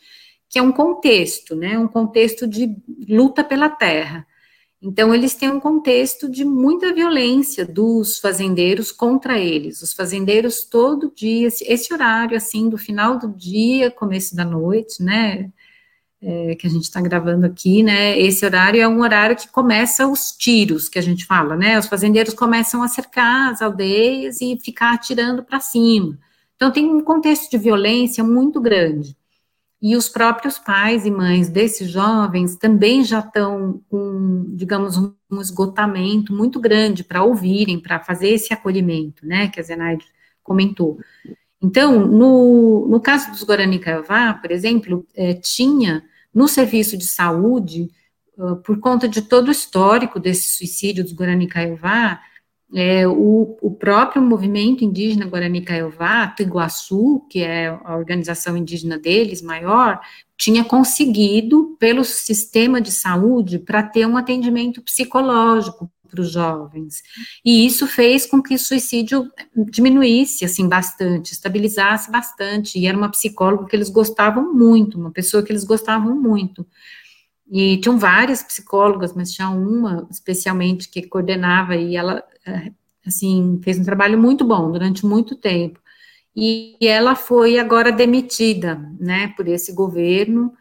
que 0.48 0.58
é 0.58 0.62
um 0.62 0.72
contexto, 0.72 1.54
né, 1.54 1.78
um 1.78 1.88
contexto 1.88 2.46
de 2.46 2.74
luta 3.08 3.44
pela 3.44 3.68
terra. 3.68 4.26
Então, 4.86 5.12
eles 5.12 5.34
têm 5.34 5.50
um 5.50 5.58
contexto 5.58 6.30
de 6.30 6.44
muita 6.44 6.94
violência 6.94 7.66
dos 7.66 8.20
fazendeiros 8.20 8.92
contra 8.92 9.36
eles. 9.36 9.82
Os 9.82 9.92
fazendeiros, 9.92 10.62
todo 10.62 11.12
dia, 11.12 11.48
esse 11.48 11.92
horário, 11.92 12.36
assim, 12.36 12.68
do 12.68 12.78
final 12.78 13.18
do 13.18 13.28
dia, 13.28 13.90
começo 13.90 14.36
da 14.36 14.44
noite, 14.44 15.02
né, 15.02 15.50
é, 16.22 16.54
que 16.54 16.68
a 16.68 16.70
gente 16.70 16.84
está 16.84 17.00
gravando 17.00 17.46
aqui, 17.46 17.82
né, 17.82 18.16
esse 18.20 18.44
horário 18.44 18.80
é 18.80 18.86
um 18.86 19.00
horário 19.00 19.34
que 19.34 19.48
começa 19.48 20.06
os 20.06 20.30
tiros, 20.30 20.88
que 20.88 21.00
a 21.00 21.02
gente 21.02 21.26
fala, 21.26 21.56
né, 21.56 21.76
os 21.76 21.86
fazendeiros 21.86 22.32
começam 22.32 22.80
a 22.80 22.86
cercar 22.86 23.50
as 23.50 23.60
aldeias 23.60 24.40
e 24.40 24.56
ficar 24.62 24.94
atirando 24.94 25.42
para 25.42 25.58
cima. 25.58 26.16
Então, 26.54 26.70
tem 26.70 26.86
um 26.86 27.00
contexto 27.00 27.50
de 27.50 27.58
violência 27.58 28.22
muito 28.22 28.60
grande. 28.60 29.16
E 29.86 29.94
os 29.94 30.08
próprios 30.08 30.58
pais 30.58 31.06
e 31.06 31.12
mães 31.12 31.48
desses 31.48 31.88
jovens 31.88 32.56
também 32.56 33.04
já 33.04 33.20
estão 33.20 33.80
com, 33.88 34.44
digamos, 34.48 34.98
um, 34.98 35.40
esgotamento 35.40 36.34
muito 36.34 36.58
grande 36.58 37.04
para 37.04 37.22
ouvirem, 37.22 37.78
para 37.78 38.00
fazer 38.00 38.30
esse 38.30 38.52
acolhimento, 38.52 39.24
né, 39.24 39.46
que 39.46 39.60
a 39.60 39.62
Zenaide 39.62 40.04
comentou. 40.42 40.98
Então, 41.62 42.04
no, 42.04 42.88
no 42.88 43.00
caso 43.00 43.30
dos 43.30 43.44
Guarani 43.44 43.78
Caiová, 43.78 44.34
por 44.34 44.50
exemplo, 44.50 45.06
é, 45.14 45.34
tinha 45.34 46.02
no 46.34 46.48
serviço 46.48 46.96
de 46.98 47.06
saúde, 47.06 47.88
uh, 48.36 48.56
por 48.56 48.80
conta 48.80 49.08
de 49.08 49.22
todo 49.22 49.46
o 49.46 49.52
histórico 49.52 50.18
desse 50.18 50.48
suicídio 50.48 51.04
dos 51.04 51.12
Guarani 51.12 51.46
Caiová, 51.46 52.20
é, 52.74 53.06
o, 53.06 53.56
o, 53.60 53.70
próprio 53.70 54.20
movimento 54.20 54.84
indígena 54.84 55.26
Guarani 55.26 55.60
Kaiowá, 55.60 56.34
Iguaçu, 56.40 57.24
que 57.30 57.40
é 57.40 57.68
a 57.68 57.96
organização 57.96 58.56
indígena 58.56 58.98
deles 58.98 59.40
maior, 59.40 60.00
tinha 60.36 60.64
conseguido, 60.64 61.76
pelo 61.78 62.04
sistema 62.04 62.80
de 62.80 62.90
saúde, 62.90 63.58
para 63.58 63.82
ter 63.82 64.06
um 64.06 64.16
atendimento 64.16 64.82
psicológico 64.82 65.90
para 66.06 66.20
os 66.20 66.30
jovens. 66.30 67.02
E 67.44 67.66
isso 67.66 67.86
fez 67.86 68.26
com 68.26 68.42
que 68.42 68.54
o 68.54 68.58
suicídio 68.58 69.30
diminuísse, 69.70 70.44
assim, 70.44 70.68
bastante, 70.68 71.32
estabilizasse 71.32 72.10
bastante. 72.10 72.78
E 72.78 72.86
era 72.86 72.96
uma 72.96 73.10
psicóloga 73.10 73.66
que 73.66 73.76
eles 73.76 73.90
gostavam 73.90 74.52
muito, 74.52 74.98
uma 74.98 75.10
pessoa 75.10 75.42
que 75.42 75.52
eles 75.52 75.64
gostavam 75.64 76.14
muito. 76.14 76.66
E 77.48 77.78
tinham 77.78 77.98
várias 77.98 78.42
psicólogas, 78.42 79.12
mas 79.14 79.32
tinha 79.32 79.48
uma 79.48 80.06
especialmente 80.10 80.88
que 80.88 81.06
coordenava 81.06 81.76
e 81.76 81.96
ela, 81.96 82.24
assim, 83.06 83.60
fez 83.62 83.78
um 83.78 83.84
trabalho 83.84 84.18
muito 84.18 84.44
bom 84.44 84.70
durante 84.70 85.06
muito 85.06 85.36
tempo. 85.36 85.80
E 86.34 86.76
ela 86.82 87.14
foi 87.14 87.58
agora 87.58 87.90
demitida, 87.90 88.78
né, 89.00 89.28
por 89.36 89.48
esse 89.48 89.72
governo. 89.72 90.52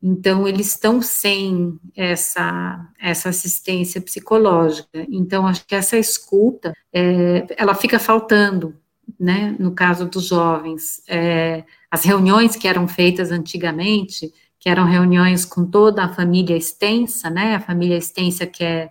Então, 0.00 0.46
eles 0.46 0.68
estão 0.68 1.02
sem 1.02 1.78
essa, 1.96 2.88
essa 3.00 3.30
assistência 3.30 4.00
psicológica. 4.00 5.04
Então, 5.08 5.46
acho 5.46 5.66
que 5.66 5.74
essa 5.74 5.96
escuta, 5.96 6.72
é, 6.92 7.46
ela 7.56 7.74
fica 7.74 7.98
faltando, 7.98 8.76
né, 9.18 9.56
no 9.58 9.72
caso 9.72 10.06
dos 10.06 10.26
jovens. 10.26 11.02
É, 11.08 11.64
as 11.90 12.04
reuniões 12.04 12.54
que 12.54 12.68
eram 12.68 12.86
feitas 12.86 13.32
antigamente, 13.32 14.32
que 14.60 14.68
eram 14.68 14.84
reuniões 14.84 15.44
com 15.44 15.66
toda 15.66 16.04
a 16.04 16.14
família 16.14 16.56
extensa, 16.56 17.28
né? 17.28 17.54
A 17.54 17.60
família 17.60 17.98
extensa 17.98 18.46
que 18.46 18.64
é, 18.64 18.90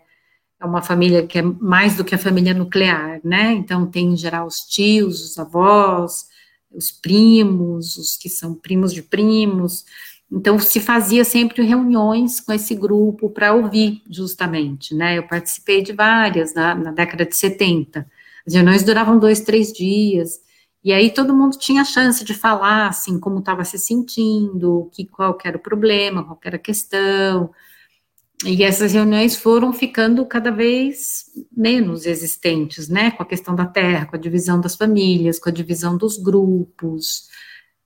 é 0.64 0.66
uma 0.66 0.82
família 0.82 1.28
que 1.28 1.38
é 1.38 1.42
mais 1.42 1.98
do 1.98 2.06
que 2.06 2.16
a 2.16 2.18
família 2.18 2.54
nuclear, 2.54 3.20
né? 3.24 3.52
Então 3.54 3.86
tem 3.86 4.14
em 4.14 4.18
geral 4.18 4.48
os 4.48 4.62
tios, 4.62 5.22
os 5.22 5.38
avós, 5.38 6.28
os 6.72 6.92
primos, 6.92 7.98
os 7.98 8.16
que 8.16 8.30
são 8.30 8.56
primos 8.56 8.94
de 8.94 9.02
primos. 9.04 9.84
Então 10.32 10.58
se 10.58 10.80
fazia 10.80 11.26
sempre 11.26 11.64
reuniões 11.64 12.40
com 12.40 12.54
esse 12.54 12.74
grupo 12.74 13.30
para 13.30 13.54
ouvir 13.54 14.02
justamente, 14.10 14.96
né? 14.96 15.18
Eu 15.18 15.28
participei 15.28 15.84
de 15.84 15.94
várias 15.94 16.54
na, 16.54 16.74
na 16.74 16.92
década 16.92 17.26
de 17.26 17.36
70. 17.36 18.08
As 18.48 18.54
reuniões 18.54 18.84
duravam 18.84 19.20
dois, 19.20 19.42
três 19.42 19.72
dias. 19.72 20.42
E 20.84 20.92
aí 20.92 21.12
todo 21.12 21.34
mundo 21.34 21.58
tinha 21.58 21.82
a 21.82 21.86
chance 21.86 22.24
de 22.26 22.34
falar, 22.34 22.88
assim, 22.88 23.20
como 23.20 23.40
estava 23.40 23.64
se 23.64 23.78
sentindo, 23.78 24.90
que, 24.92 25.06
qual 25.06 25.38
era 25.44 25.58
o 25.58 25.60
problema, 25.60 26.24
qual 26.24 26.40
era 26.44 26.58
a 26.58 26.60
questão. 26.60 27.52
E 28.46 28.64
essas 28.64 28.92
reuniões 28.92 29.36
foram 29.36 29.72
ficando 29.72 30.26
cada 30.26 30.52
vez 30.52 31.26
menos 31.56 32.06
existentes, 32.06 32.90
né, 32.90 33.12
com 33.12 33.24
a 33.24 33.26
questão 33.26 33.56
da 33.56 33.66
terra, 33.66 34.06
com 34.06 34.16
a 34.16 34.20
divisão 34.20 34.60
das 34.60 34.76
famílias, 34.76 35.40
com 35.40 35.50
a 35.50 35.52
divisão 35.52 35.96
dos 35.96 36.18
grupos. 36.18 37.30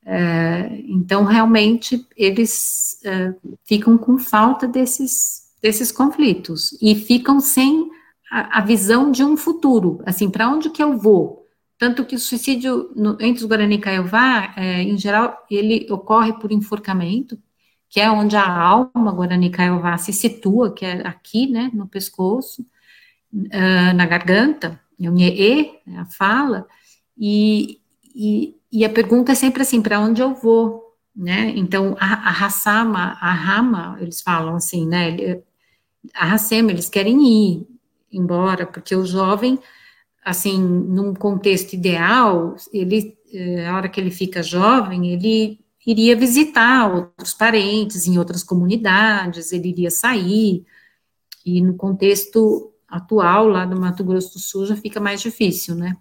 É, 0.04 0.82
então, 0.88 1.26
realmente, 1.26 2.06
eles 2.16 3.00
é, 3.06 3.34
ficam 3.66 3.98
com 3.98 4.18
falta 4.18 4.68
desses, 4.68 5.52
desses 5.62 5.92
conflitos 5.92 6.76
e 6.82 6.96
ficam 6.96 7.40
sem 7.40 7.90
a, 8.32 8.60
a 8.60 8.62
visão 8.62 9.12
de 9.12 9.24
um 9.24 9.38
futuro, 9.38 10.02
assim, 10.06 10.30
para 10.30 10.50
onde 10.50 10.70
que 10.70 10.82
eu 10.82 10.98
vou? 10.98 11.46
Tanto 11.78 12.04
que 12.04 12.16
o 12.16 12.20
suicídio 12.20 12.92
no, 12.96 13.12
entre 13.22 13.44
os 13.44 13.44
Guarani 13.44 13.76
e 13.76 13.80
Caiová, 13.80 14.54
é, 14.58 14.82
em 14.82 14.98
geral, 14.98 15.46
ele 15.52 15.86
ocorre 15.92 16.34
por 16.34 16.52
enforcamento, 16.52 17.38
que 17.90 18.00
é 18.00 18.10
onde 18.10 18.36
a 18.36 18.48
alma 18.48 19.12
Guarani 19.12 19.50
Caiová 19.50 19.98
se 19.98 20.12
situa, 20.12 20.74
que 20.74 20.86
é 20.86 21.08
aqui, 21.08 21.48
né, 21.48 21.72
no 21.74 21.88
pescoço, 21.88 22.66
uh, 23.34 23.94
na 23.96 24.06
garganta, 24.06 24.80
é 25.00 25.10
o 25.10 25.14
né, 25.14 26.00
a 26.00 26.06
fala, 26.06 26.68
e, 27.18 27.80
e, 28.16 28.56
e, 28.72 28.86
a 28.86 28.90
pergunta 28.90 29.32
é 29.32 29.36
sempre 29.36 29.62
assim, 29.62 29.82
para 29.82 30.00
onde 30.00 30.22
eu 30.22 30.34
vou, 30.34 30.96
né, 31.16 31.54
então 31.56 31.96
a, 32.00 32.30
a 32.30 32.46
Hassama, 32.46 33.18
a 33.20 33.32
Rama, 33.32 33.98
eles 34.00 34.22
falam 34.22 34.56
assim, 34.56 34.88
né, 34.88 35.10
ele, 35.10 35.44
a 36.14 36.34
Hassema, 36.34 36.72
eles 36.72 36.90
querem 36.90 37.22
ir 37.26 37.68
embora, 38.12 38.66
porque 38.66 38.96
o 38.96 39.06
jovem 39.06 39.60
assim, 40.28 40.62
num 40.62 41.14
contexto 41.14 41.72
ideal, 41.72 42.58
ele, 42.74 43.18
eh, 43.34 43.66
a 43.66 43.78
hora 43.78 43.88
que 43.88 43.98
ele 43.98 44.12
fica 44.12 44.44
jovem, 44.44 45.08
ele 45.14 45.58
iria 45.88 46.18
visitar 46.18 46.94
outros 46.94 47.34
parentes 47.34 48.06
em 48.06 48.20
outras 48.20 48.44
comunidades, 48.44 49.54
ele 49.54 49.70
iria 49.70 49.90
sair, 49.90 50.66
que 51.42 51.62
no 51.62 51.78
contexto 51.78 52.74
atual 52.86 53.48
lá 53.48 53.66
do 53.66 53.80
Mato 53.80 54.04
Grosso 54.04 54.34
do 54.34 54.40
Sul 54.40 54.66
já 54.66 54.76
fica 54.76 55.00
mais 55.00 55.22
difícil, 55.22 55.76
né? 55.76 55.96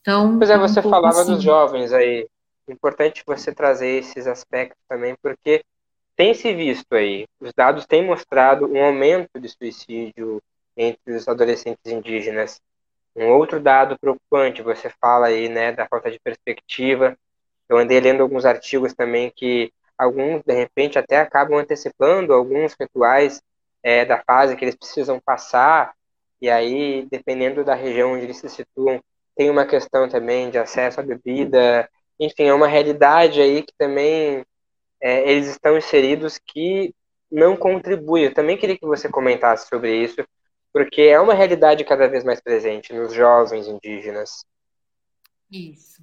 Então, 0.00 0.38
pois 0.38 0.48
é, 0.48 0.56
você 0.56 0.80
um 0.80 0.82
falava 0.84 1.20
assim. 1.20 1.34
dos 1.34 1.42
jovens 1.42 1.92
aí. 1.92 2.26
Importante 2.66 3.22
você 3.26 3.52
trazer 3.52 3.98
esses 3.98 4.26
aspectos 4.26 4.78
também, 4.88 5.14
porque 5.22 5.62
tem 6.16 6.32
se 6.32 6.54
visto 6.54 6.94
aí, 6.94 7.26
os 7.38 7.52
dados 7.52 7.84
têm 7.84 8.06
mostrado 8.06 8.66
um 8.66 8.82
aumento 8.82 9.38
de 9.38 9.48
suicídio 9.50 10.40
entre 10.74 11.14
os 11.14 11.28
adolescentes 11.28 11.84
indígenas. 11.92 12.58
Um 13.14 13.28
outro 13.28 13.60
dado 13.60 13.98
preocupante, 13.98 14.62
você 14.62 14.90
fala 14.98 15.26
aí, 15.26 15.48
né, 15.48 15.72
da 15.72 15.86
falta 15.86 16.10
de 16.10 16.18
perspectiva. 16.18 17.16
Eu 17.68 17.78
andei 17.78 18.00
lendo 18.00 18.22
alguns 18.22 18.44
artigos 18.44 18.94
também 18.94 19.32
que 19.34 19.72
alguns, 19.98 20.42
de 20.44 20.52
repente, 20.54 20.98
até 20.98 21.18
acabam 21.18 21.58
antecipando 21.58 22.32
alguns 22.32 22.74
rituais 22.78 23.42
é, 23.82 24.04
da 24.04 24.22
fase 24.22 24.56
que 24.56 24.64
eles 24.64 24.76
precisam 24.76 25.20
passar, 25.20 25.94
e 26.40 26.50
aí, 26.50 27.06
dependendo 27.10 27.64
da 27.64 27.74
região 27.74 28.12
onde 28.12 28.24
eles 28.24 28.38
se 28.38 28.48
situam, 28.48 29.00
tem 29.36 29.50
uma 29.50 29.64
questão 29.66 30.08
também 30.08 30.50
de 30.50 30.58
acesso 30.58 31.00
à 31.00 31.02
bebida, 31.02 31.88
enfim, 32.18 32.44
é 32.44 32.54
uma 32.54 32.68
realidade 32.68 33.40
aí 33.40 33.62
que 33.62 33.72
também 33.76 34.44
é, 35.00 35.30
eles 35.30 35.48
estão 35.48 35.76
inseridos 35.76 36.38
que 36.38 36.94
não 37.30 37.56
contribui. 37.56 38.26
Eu 38.26 38.34
também 38.34 38.56
queria 38.56 38.78
que 38.78 38.86
você 38.86 39.08
comentasse 39.08 39.68
sobre 39.68 39.96
isso, 39.96 40.24
porque 40.72 41.02
é 41.02 41.20
uma 41.20 41.34
realidade 41.34 41.84
cada 41.84 42.08
vez 42.08 42.24
mais 42.24 42.40
presente 42.40 42.92
nos 42.92 43.12
jovens 43.12 43.66
indígenas. 43.66 44.44
Isso. 45.50 46.02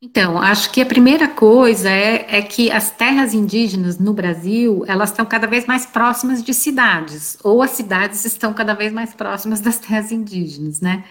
Então, 0.00 0.38
acho 0.38 0.70
que 0.70 0.80
a 0.80 0.86
primeira 0.86 1.26
coisa 1.26 1.90
é, 1.90 2.38
é, 2.38 2.42
que 2.42 2.70
as 2.70 2.88
terras 2.90 3.34
indígenas 3.34 3.98
no 3.98 4.14
Brasil, 4.14 4.84
elas 4.86 5.10
estão 5.10 5.26
cada 5.26 5.46
vez 5.46 5.66
mais 5.66 5.86
próximas 5.86 6.40
de 6.40 6.54
cidades, 6.54 7.36
ou 7.42 7.60
as 7.62 7.72
cidades 7.72 8.24
estão 8.24 8.54
cada 8.54 8.74
vez 8.74 8.92
mais 8.92 9.12
próximas 9.12 9.60
das 9.60 9.78
terras 9.78 10.12
indígenas, 10.12 10.80
né? 10.80 11.04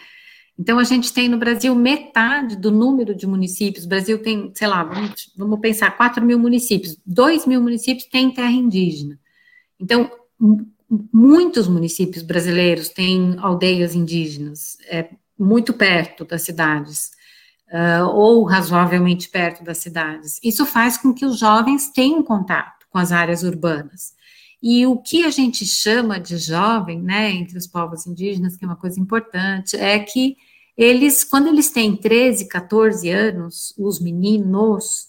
Então, 0.57 0.79
a 0.79 0.85
gente 0.85 1.13
tem 1.13 1.27
no 1.27 1.37
Brasil 1.37 1.75
metade 1.75 2.55
do 2.55 2.71
número 2.71 3.13
de 3.13 3.27
municípios. 3.27 3.85
O 3.85 3.89
Brasil 3.89 4.19
tem, 4.19 4.51
sei 4.55 4.67
lá, 4.67 4.83
vamos, 4.83 5.31
vamos 5.37 5.59
pensar, 5.59 5.95
4 5.95 6.25
mil 6.25 6.39
municípios. 6.39 6.97
2 7.05 7.45
mil 7.45 7.61
municípios 7.61 8.07
têm 8.07 8.31
terra 8.33 8.49
indígena. 8.51 9.19
Então, 9.79 10.09
muitos 11.11 11.67
municípios 11.67 12.23
brasileiros 12.23 12.89
têm 12.89 13.35
aldeias 13.39 13.93
indígenas, 13.93 14.77
é, 14.87 15.09
muito 15.37 15.73
perto 15.73 16.25
das 16.25 16.41
cidades, 16.41 17.11
uh, 17.71 18.05
ou 18.07 18.43
razoavelmente 18.43 19.29
perto 19.29 19.63
das 19.63 19.77
cidades. 19.77 20.39
Isso 20.43 20.65
faz 20.65 20.97
com 20.97 21.13
que 21.13 21.25
os 21.25 21.39
jovens 21.39 21.89
tenham 21.89 22.23
contato 22.23 22.85
com 22.89 22.97
as 22.97 23.11
áreas 23.11 23.43
urbanas. 23.43 24.15
E 24.61 24.85
o 24.87 24.97
que 24.97 25.23
a 25.23 25.29
gente 25.29 25.65
chama 25.65 26.19
de 26.19 26.37
jovem, 26.37 27.01
né, 27.01 27.31
entre 27.31 27.57
os 27.57 27.67
povos 27.67 28.07
indígenas, 28.07 28.55
que 28.55 28.65
é 28.65 28.67
uma 28.67 28.75
coisa 28.75 28.99
importante, 28.99 29.75
é 29.77 29.99
que 29.99 30.35
eles, 30.75 31.23
quando 31.23 31.47
eles 31.47 31.69
têm 31.69 31.95
13, 31.95 32.47
14 32.47 33.09
anos, 33.09 33.73
os 33.77 33.99
meninos, 33.99 35.07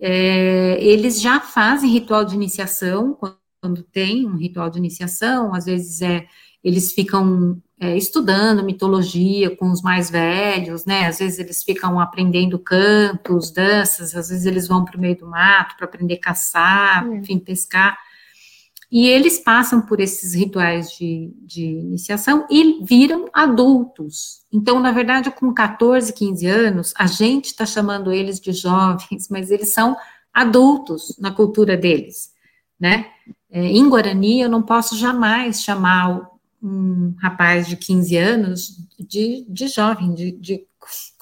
é, 0.00 0.78
eles 0.80 1.20
já 1.20 1.40
fazem 1.40 1.90
ritual 1.90 2.24
de 2.24 2.34
iniciação, 2.34 3.16
quando 3.60 3.82
tem 3.82 4.26
um 4.26 4.36
ritual 4.36 4.70
de 4.70 4.78
iniciação, 4.78 5.54
às 5.54 5.64
vezes 5.64 6.02
é, 6.02 6.26
eles 6.62 6.92
ficam 6.92 7.60
é, 7.80 7.96
estudando 7.96 8.64
mitologia 8.64 9.54
com 9.54 9.70
os 9.70 9.80
mais 9.82 10.10
velhos, 10.10 10.84
né? 10.84 11.06
Às 11.06 11.18
vezes 11.18 11.38
eles 11.38 11.62
ficam 11.62 12.00
aprendendo 12.00 12.58
cantos, 12.58 13.50
danças, 13.52 14.14
às 14.16 14.28
vezes 14.28 14.46
eles 14.46 14.66
vão 14.66 14.84
para 14.84 14.96
o 14.96 15.00
meio 15.00 15.16
do 15.16 15.26
mato 15.26 15.76
para 15.76 15.86
aprender 15.86 16.14
a 16.14 16.20
caçar, 16.20 17.06
é. 17.06 17.16
enfim, 17.16 17.38
pescar. 17.38 17.96
E 18.90 19.06
eles 19.06 19.38
passam 19.38 19.82
por 19.82 20.00
esses 20.00 20.34
rituais 20.34 20.90
de, 20.92 21.30
de 21.42 21.62
iniciação 21.62 22.46
e 22.50 22.82
viram 22.84 23.28
adultos. 23.34 24.40
Então, 24.50 24.80
na 24.80 24.90
verdade, 24.90 25.30
com 25.30 25.52
14, 25.52 26.12
15 26.12 26.46
anos, 26.46 26.94
a 26.96 27.06
gente 27.06 27.46
está 27.46 27.66
chamando 27.66 28.10
eles 28.10 28.40
de 28.40 28.52
jovens, 28.52 29.28
mas 29.30 29.50
eles 29.50 29.72
são 29.72 29.96
adultos 30.32 31.16
na 31.18 31.30
cultura 31.30 31.76
deles, 31.76 32.32
né? 32.80 33.06
É, 33.50 33.62
em 33.64 33.88
Guarani, 33.88 34.40
eu 34.40 34.48
não 34.48 34.62
posso 34.62 34.96
jamais 34.96 35.62
chamar 35.62 36.28
um 36.62 37.14
rapaz 37.18 37.66
de 37.68 37.76
15 37.76 38.16
anos 38.16 38.76
de, 38.98 39.44
de 39.48 39.68
jovem, 39.68 40.14
de, 40.14 40.32
de 40.32 40.66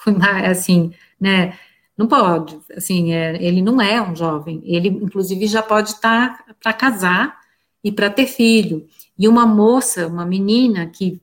assim, 0.48 0.92
né? 1.20 1.58
Não 1.96 2.06
pode, 2.06 2.58
assim, 2.76 3.12
é, 3.12 3.42
ele 3.42 3.62
não 3.62 3.80
é 3.80 4.02
um 4.02 4.14
jovem, 4.14 4.60
ele, 4.64 4.88
inclusive, 4.88 5.46
já 5.46 5.62
pode 5.62 5.90
estar 5.90 6.44
para 6.62 6.72
casar 6.72 7.40
e 7.82 7.90
para 7.90 8.10
ter 8.10 8.26
filho. 8.26 8.86
E 9.18 9.26
uma 9.26 9.46
moça, 9.46 10.06
uma 10.06 10.26
menina 10.26 10.86
que 10.86 11.22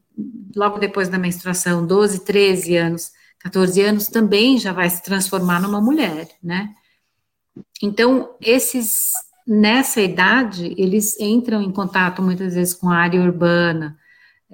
logo 0.56 0.80
depois 0.80 1.10
da 1.10 1.20
menstruação, 1.20 1.86
12, 1.86 2.26
13 2.26 2.76
anos, 2.78 3.12
14 3.40 3.82
anos, 3.82 4.08
também 4.08 4.58
já 4.58 4.72
vai 4.72 4.90
se 4.90 5.04
transformar 5.04 5.62
numa 5.62 5.82
mulher, 5.82 6.28
né? 6.42 6.74
Então, 7.82 8.36
esses 8.42 9.12
nessa 9.46 10.02
idade, 10.02 10.74
eles 10.78 11.20
entram 11.20 11.62
em 11.62 11.72
contato 11.72 12.22
muitas 12.22 12.56
vezes 12.56 12.74
com 12.74 12.90
a 12.90 12.98
área 12.98 13.22
urbana, 13.22 13.98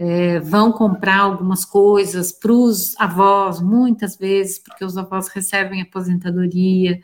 é, 0.01 0.39
vão 0.39 0.71
comprar 0.71 1.19
algumas 1.19 1.65
coisas 1.65 2.31
para 2.31 2.53
os 2.53 2.97
avós, 2.97 3.59
muitas 3.59 4.15
vezes, 4.15 4.57
porque 4.57 4.85
os 4.85 4.97
avós 4.97 5.27
recebem 5.27 5.81
aposentadoria, 5.81 7.01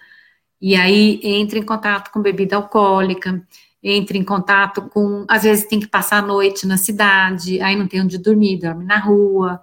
e 0.62 0.78
aí 0.78 1.20
entra 1.22 1.60
em 1.60 1.64
contato 1.64 2.10
com 2.10 2.22
bebida 2.22 2.56
alcoólica, 2.56 3.46
entra 3.84 4.18
em 4.18 4.24
contato 4.24 4.84
com, 4.84 5.26
às 5.28 5.44
vezes 5.44 5.68
tem 5.68 5.78
que 5.78 5.88
passar 5.88 6.20
a 6.20 6.26
noite 6.26 6.66
na 6.66 6.78
cidade, 6.78 7.60
aí 7.60 7.76
não 7.76 7.86
tem 7.86 8.02
onde 8.02 8.18
dormir, 8.18 8.60
dorme 8.60 8.86
na 8.86 8.98
rua. 8.98 9.62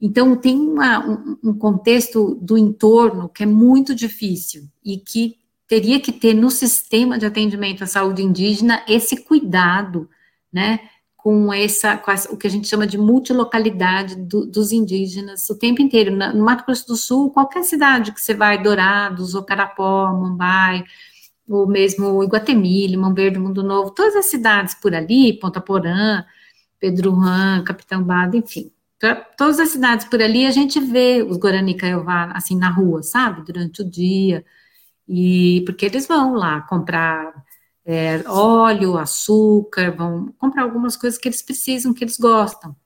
Então 0.00 0.36
tem 0.36 0.56
uma, 0.56 1.04
um, 1.04 1.38
um 1.42 1.52
contexto 1.52 2.36
do 2.36 2.56
entorno 2.56 3.28
que 3.28 3.42
é 3.42 3.46
muito 3.46 3.96
difícil 3.96 4.68
e 4.84 4.96
que 4.96 5.36
teria 5.66 5.98
que 5.98 6.12
ter 6.12 6.34
no 6.34 6.50
sistema 6.50 7.18
de 7.18 7.26
atendimento 7.26 7.82
à 7.82 7.86
saúde 7.88 8.22
indígena 8.22 8.84
esse 8.88 9.24
cuidado, 9.24 10.08
né, 10.52 10.80
com 11.22 11.52
essa, 11.52 11.96
com 11.96 12.10
essa 12.10 12.32
o 12.32 12.36
que 12.36 12.46
a 12.46 12.50
gente 12.50 12.68
chama 12.68 12.86
de 12.86 12.96
multilocalidade 12.96 14.16
do, 14.16 14.46
dos 14.46 14.72
indígenas 14.72 15.48
o 15.50 15.58
tempo 15.58 15.82
inteiro. 15.82 16.14
no 16.14 16.44
Mato 16.44 16.64
Grosso 16.64 16.86
do 16.86 16.96
Sul, 16.96 17.30
qualquer 17.30 17.62
cidade 17.62 18.12
que 18.12 18.20
você 18.20 18.34
vai, 18.34 18.62
Dourados, 18.62 19.34
ou 19.34 19.42
Carapó, 19.42 20.12
Mumbai, 20.14 20.84
ou 21.48 21.66
mesmo 21.66 22.22
Iguatemi, 22.22 22.86
Limão 22.86 23.14
Verde, 23.14 23.38
Mundo 23.38 23.62
Novo, 23.62 23.90
todas 23.90 24.16
as 24.16 24.26
cidades 24.26 24.74
por 24.74 24.94
ali, 24.94 25.38
Ponta 25.38 25.60
Porã, 25.60 26.24
Pedro 26.78 27.10
Juan, 27.12 27.64
Capitão 27.64 28.02
Bado, 28.02 28.36
enfim, 28.36 28.72
todas 29.36 29.60
as 29.60 29.70
cidades 29.70 30.06
por 30.06 30.22
ali, 30.22 30.46
a 30.46 30.50
gente 30.50 30.80
vê 30.80 31.22
os 31.22 31.36
Guarani 31.36 31.74
Caiová, 31.74 32.32
assim, 32.34 32.56
na 32.56 32.70
rua, 32.70 33.02
sabe, 33.02 33.42
durante 33.42 33.82
o 33.82 33.90
dia, 33.90 34.44
e 35.08 35.62
porque 35.66 35.86
eles 35.86 36.06
vão 36.06 36.34
lá 36.34 36.62
comprar 36.62 37.34
é, 37.90 38.22
óleo, 38.28 38.96
açúcar, 38.96 39.90
vão 39.90 40.32
comprar 40.38 40.62
algumas 40.62 40.96
coisas 40.96 41.18
que 41.18 41.26
eles 41.26 41.42
precisam, 41.42 41.92
que 41.92 42.04
eles 42.04 42.16
gostam. 42.16 42.76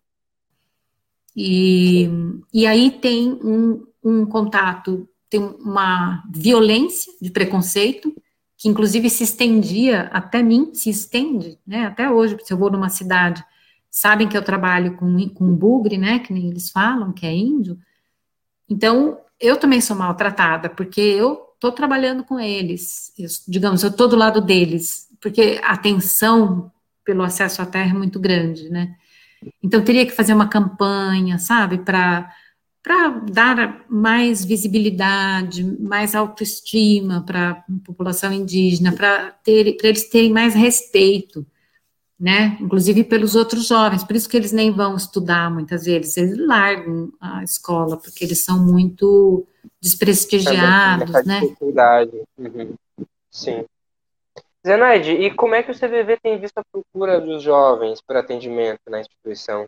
E, 1.37 2.09
e 2.53 2.67
aí 2.67 2.91
tem 2.91 3.33
um, 3.33 3.87
um 4.03 4.25
contato, 4.25 5.07
tem 5.29 5.41
uma 5.41 6.25
violência 6.33 7.13
de 7.21 7.31
preconceito, 7.31 8.15
que 8.57 8.67
inclusive 8.67 9.11
se 9.11 9.25
estendia 9.25 10.09
até 10.13 10.43
mim, 10.43 10.73
se 10.73 10.89
estende, 10.89 11.59
né, 11.67 11.87
até 11.87 12.11
hoje, 12.11 12.39
se 12.43 12.53
eu 12.53 12.57
vou 12.57 12.71
numa 12.71 12.89
cidade, 12.89 13.45
sabem 13.91 14.27
que 14.27 14.37
eu 14.37 14.45
trabalho 14.45 14.97
com, 14.97 15.29
com 15.31 15.55
bugre, 15.55 15.99
né, 15.99 16.21
que 16.21 16.33
nem 16.33 16.49
eles 16.49 16.71
falam, 16.71 17.13
que 17.13 17.27
é 17.27 17.35
índio, 17.35 17.79
então 18.69 19.19
eu 19.39 19.59
também 19.59 19.83
sou 19.83 19.97
maltratada, 19.97 20.71
porque 20.71 21.01
eu 21.01 21.54
estou 21.65 21.73
trabalhando 21.73 22.23
com 22.23 22.39
eles, 22.39 23.13
eu, 23.19 23.27
digamos, 23.49 23.83
eu 23.83 23.89
estou 23.89 24.07
do 24.07 24.17
lado 24.17 24.41
deles, 24.41 25.09
porque 25.21 25.61
a 25.65 25.77
tensão 25.77 26.71
pelo 27.05 27.23
acesso 27.23 27.63
à 27.63 27.67
terra 27.67 27.91
é 27.91 27.99
muito 27.99 28.21
grande, 28.21 28.69
né? 28.69 28.95
Então 29.63 29.83
teria 29.83 30.05
que 30.05 30.13
fazer 30.13 30.35
uma 30.35 30.49
campanha, 30.49 31.39
sabe, 31.39 31.79
para 31.79 32.31
para 32.83 33.09
dar 33.09 33.83
mais 33.89 34.45
visibilidade, 34.45 35.65
mais 35.81 36.15
autoestima 36.15 37.25
para 37.25 37.53
a 37.53 37.65
população 37.83 38.31
indígena, 38.31 38.93
para 38.93 39.31
ter, 39.43 39.79
para 39.79 39.89
eles 39.89 40.11
terem 40.11 40.31
mais 40.31 40.55
respeito, 40.55 41.47
né? 42.25 42.57
Inclusive 42.59 43.05
pelos 43.05 43.35
outros 43.35 43.67
jovens, 43.69 44.03
por 44.03 44.17
isso 44.17 44.27
que 44.27 44.35
eles 44.35 44.51
nem 44.51 44.71
vão 44.71 44.97
estudar 44.97 45.51
muitas 45.51 45.85
vezes, 45.85 46.17
eles 46.17 46.39
largam 46.39 47.13
a 47.21 47.45
escola 47.45 47.99
porque 47.99 48.25
eles 48.25 48.43
são 48.43 48.65
muito 48.65 49.47
desprestigiados, 49.79 51.23
né? 51.27 51.41
Dificuldade. 51.41 52.23
Uhum. 52.39 52.73
Sim. 53.31 53.67
Zenaide, 54.67 55.11
e 55.11 55.31
como 55.33 55.55
é 55.55 55.63
que 55.63 55.71
o 55.71 55.75
CVV 55.75 56.17
tem 56.23 56.41
visto 56.41 56.57
a 56.57 56.65
procura 56.65 57.21
dos 57.21 57.43
jovens 57.43 58.01
para 58.01 58.21
atendimento 58.21 58.81
na 58.89 59.01
instituição? 59.01 59.67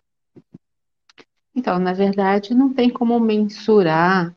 Então, 1.55 1.79
na 1.79 1.93
verdade, 1.93 2.55
não 2.55 2.73
tem 2.73 2.89
como 2.89 3.21
mensurar 3.21 4.35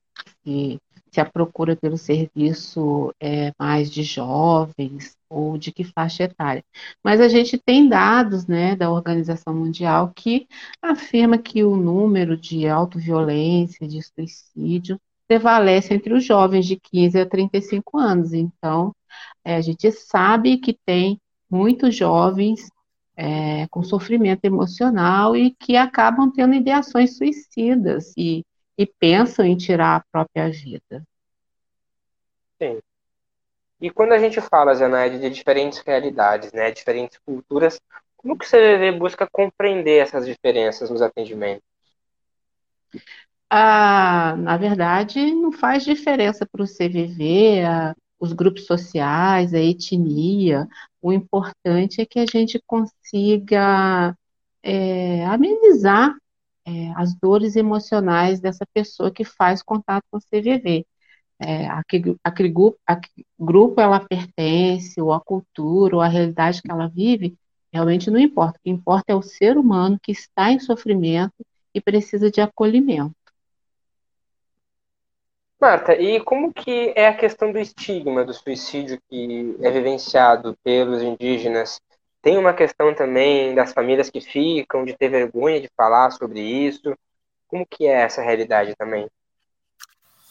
se 1.11 1.19
a 1.19 1.25
procura 1.25 1.75
pelo 1.75 1.97
serviço 1.97 3.13
é 3.19 3.51
mais 3.59 3.89
de 3.89 4.03
jovens 4.03 5.15
ou 5.29 5.57
de 5.57 5.71
que 5.71 5.83
faixa 5.83 6.23
etária. 6.23 6.63
Mas 7.03 7.21
a 7.21 7.27
gente 7.27 7.57
tem 7.57 7.87
dados 7.87 8.47
né, 8.47 8.75
da 8.75 8.91
Organização 8.91 9.53
Mundial 9.53 10.11
que 10.15 10.47
afirma 10.81 11.37
que 11.37 11.63
o 11.63 11.75
número 11.75 12.37
de 12.37 12.67
autoviolência, 12.67 13.87
de 13.87 14.01
suicídio, 14.01 14.99
prevalece 15.27 15.93
entre 15.93 16.13
os 16.13 16.25
jovens 16.25 16.65
de 16.65 16.75
15 16.75 17.19
a 17.19 17.25
35 17.25 17.97
anos. 17.97 18.33
Então, 18.33 18.93
é, 19.43 19.55
a 19.55 19.61
gente 19.61 19.91
sabe 19.91 20.57
que 20.57 20.77
tem 20.85 21.19
muitos 21.49 21.95
jovens 21.95 22.67
é, 23.15 23.67
com 23.67 23.83
sofrimento 23.83 24.45
emocional 24.45 25.35
e 25.35 25.51
que 25.51 25.75
acabam 25.75 26.31
tendo 26.31 26.53
ideações 26.53 27.17
suicidas 27.17 28.13
e, 28.17 28.43
e 28.79 28.85
pensam 28.85 29.45
em 29.45 29.57
tirar 29.57 29.97
a 29.97 30.03
própria 30.09 30.49
vida. 30.49 31.05
Sim. 32.57 32.79
E 33.81 33.89
quando 33.89 34.13
a 34.13 34.17
gente 34.17 34.39
fala, 34.39 34.73
Zenaide, 34.73 35.19
de 35.19 35.29
diferentes 35.29 35.79
realidades, 35.79 36.53
né, 36.53 36.71
diferentes 36.71 37.17
culturas, 37.25 37.81
como 38.15 38.37
que 38.37 38.45
o 38.45 38.49
CVV 38.49 38.93
busca 38.93 39.27
compreender 39.29 40.01
essas 40.01 40.25
diferenças 40.25 40.89
nos 40.89 41.01
atendimentos? 41.01 41.63
Ah, 43.49 44.35
na 44.37 44.55
verdade, 44.55 45.33
não 45.33 45.51
faz 45.51 45.83
diferença 45.83 46.47
para 46.49 46.63
o 46.63 46.67
CVV, 46.67 47.65
a, 47.65 47.93
os 48.17 48.31
grupos 48.31 48.65
sociais, 48.65 49.53
a 49.53 49.59
etnia. 49.59 50.65
O 51.01 51.11
importante 51.11 51.99
é 51.99 52.05
que 52.05 52.19
a 52.19 52.25
gente 52.25 52.61
consiga 52.65 54.15
é, 54.63 55.25
amenizar 55.25 56.15
é, 56.69 56.93
as 56.95 57.15
dores 57.15 57.55
emocionais 57.55 58.39
dessa 58.39 58.65
pessoa 58.73 59.11
que 59.11 59.23
faz 59.23 59.63
contato 59.63 60.03
com 60.11 60.17
o 60.17 60.21
CVV 60.21 60.85
é, 61.39 61.67
aquele, 61.67 62.17
aquele 62.23 62.49
grupo, 62.49 62.77
grupo 63.39 63.79
ela 63.79 63.99
pertence, 63.99 65.01
ou 65.01 65.13
a 65.13 65.21
cultura, 65.21 65.95
ou 65.95 66.01
a 66.01 66.07
realidade 66.07 66.61
que 66.61 66.69
ela 66.69 66.87
vive, 66.87 67.37
realmente 67.71 68.11
não 68.11 68.19
importa. 68.19 68.59
O 68.59 68.61
que 68.61 68.69
importa 68.69 69.13
é 69.13 69.15
o 69.15 69.21
ser 69.21 69.57
humano 69.57 69.97
que 70.01 70.11
está 70.11 70.51
em 70.51 70.59
sofrimento 70.59 71.45
e 71.73 71.79
precisa 71.79 72.29
de 72.29 72.41
acolhimento. 72.41 73.15
Marta, 75.61 75.93
e 75.93 76.21
como 76.21 76.53
que 76.53 76.93
é 76.95 77.07
a 77.07 77.13
questão 77.13 77.51
do 77.51 77.59
estigma 77.59 78.23
do 78.23 78.33
suicídio 78.33 78.99
que 79.09 79.57
é 79.61 79.69
vivenciado 79.69 80.57
pelos 80.63 81.01
indígenas? 81.01 81.79
Tem 82.21 82.37
uma 82.37 82.53
questão 82.53 82.93
também 82.93 83.55
das 83.55 83.73
famílias 83.73 84.09
que 84.09 84.19
ficam, 84.19 84.83
de 84.83 84.95
ter 84.97 85.09
vergonha 85.09 85.61
de 85.61 85.69
falar 85.75 86.11
sobre 86.11 86.41
isso. 86.41 86.93
Como 87.47 87.65
que 87.65 87.85
é 87.85 88.01
essa 88.01 88.21
realidade 88.21 88.75
também? 88.77 89.07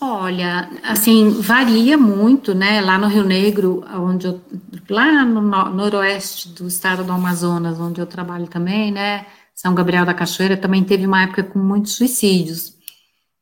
Olha, 0.01 0.71
assim, 0.85 1.41
varia 1.41 1.99
muito, 1.99 2.55
né? 2.55 2.81
Lá 2.81 2.97
no 2.97 3.09
Rio 3.09 3.25
Negro, 3.25 3.85
onde 3.95 4.29
eu, 4.29 4.41
lá 4.89 5.25
no 5.25 5.41
noroeste 5.41 6.51
do 6.51 6.69
estado 6.69 7.03
do 7.03 7.13
Amazonas, 7.13 7.81
onde 7.81 8.01
eu 8.01 8.07
trabalho 8.07 8.47
também, 8.47 8.93
né? 8.93 9.27
São 9.53 9.75
Gabriel 9.75 10.07
da 10.07 10.15
Cachoeira 10.15 10.57
também 10.57 10.85
teve 10.85 11.05
uma 11.05 11.25
época 11.25 11.43
com 11.43 11.59
muitos 11.59 11.97
suicídios, 11.97 12.79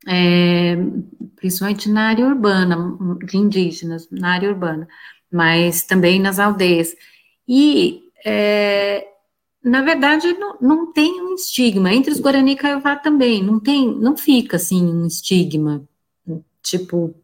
é, 0.09 0.77
principalmente 1.37 1.91
na 1.91 2.09
área 2.09 2.27
urbana, 2.27 2.97
de 3.27 3.37
indígenas, 3.37 4.09
na 4.11 4.33
área 4.33 4.49
urbana, 4.49 4.89
mas 5.31 5.83
também 5.83 6.19
nas 6.19 6.39
aldeias. 6.39 6.95
E, 7.47 8.06
é, 8.29 9.07
na 9.63 9.83
verdade, 9.83 10.33
não, 10.33 10.57
não 10.61 10.93
tem 10.93 11.23
um 11.23 11.35
estigma, 11.37 11.95
entre 11.95 12.11
os 12.11 12.19
Guarani 12.19 12.53
e 12.53 12.57
Caiová 12.57 12.97
também, 12.97 13.41
não 13.41 13.61
tem, 13.61 13.97
não 14.01 14.17
fica, 14.17 14.57
assim, 14.57 14.85
um 14.85 15.07
estigma, 15.07 15.87
tipo 16.61 17.15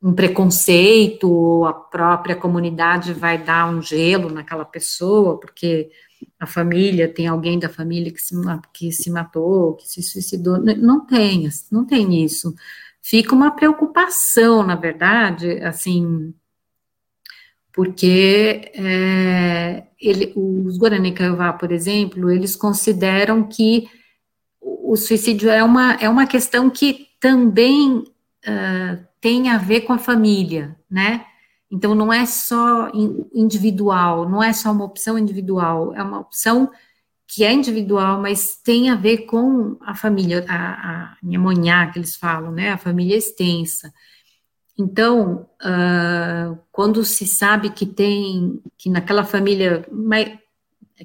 um 0.00 0.12
preconceito, 0.14 1.64
a 1.64 1.72
própria 1.72 2.36
comunidade 2.36 3.12
vai 3.12 3.42
dar 3.42 3.68
um 3.68 3.82
gelo 3.82 4.30
naquela 4.30 4.64
pessoa, 4.64 5.40
porque 5.40 5.90
a 6.38 6.46
família, 6.46 7.12
tem 7.12 7.26
alguém 7.26 7.58
da 7.58 7.68
família 7.68 8.12
que 8.12 8.22
se, 8.22 8.34
que 8.72 8.92
se 8.92 9.10
matou, 9.10 9.74
que 9.74 9.88
se 9.88 10.02
suicidou, 10.02 10.58
não 10.58 11.04
tem, 11.04 11.48
não 11.72 11.84
tem 11.84 12.24
isso. 12.24 12.54
Fica 13.02 13.34
uma 13.34 13.50
preocupação, 13.50 14.62
na 14.62 14.76
verdade, 14.76 15.58
assim, 15.62 16.32
porque 17.76 18.72
é, 18.74 19.82
ele, 20.00 20.32
os 20.34 20.78
Guarani 20.78 21.12
Kaiowá, 21.12 21.52
por 21.52 21.70
exemplo, 21.70 22.30
eles 22.30 22.56
consideram 22.56 23.46
que 23.46 23.86
o 24.58 24.96
suicídio 24.96 25.50
é 25.50 25.62
uma, 25.62 25.92
é 26.00 26.08
uma 26.08 26.26
questão 26.26 26.70
que 26.70 27.08
também 27.20 27.98
uh, 27.98 29.06
tem 29.20 29.50
a 29.50 29.58
ver 29.58 29.82
com 29.82 29.92
a 29.92 29.98
família, 29.98 30.74
né? 30.90 31.26
Então, 31.70 31.94
não 31.94 32.10
é 32.10 32.24
só 32.24 32.90
individual, 33.34 34.26
não 34.26 34.42
é 34.42 34.54
só 34.54 34.72
uma 34.72 34.84
opção 34.84 35.18
individual, 35.18 35.94
é 35.94 36.02
uma 36.02 36.20
opção 36.20 36.70
que 37.28 37.44
é 37.44 37.52
individual, 37.52 38.22
mas 38.22 38.56
tem 38.56 38.88
a 38.88 38.94
ver 38.94 39.26
com 39.26 39.76
a 39.82 39.94
família, 39.94 40.46
a, 40.48 41.12
a 41.12 41.86
que 41.92 41.98
eles 41.98 42.16
falam, 42.16 42.52
né? 42.52 42.70
A 42.70 42.78
família 42.78 43.16
extensa. 43.16 43.92
Então, 44.78 45.48
uh, 45.62 46.58
quando 46.70 47.02
se 47.04 47.26
sabe 47.26 47.70
que 47.70 47.86
tem, 47.86 48.60
que 48.76 48.90
naquela 48.90 49.24
família, 49.24 49.86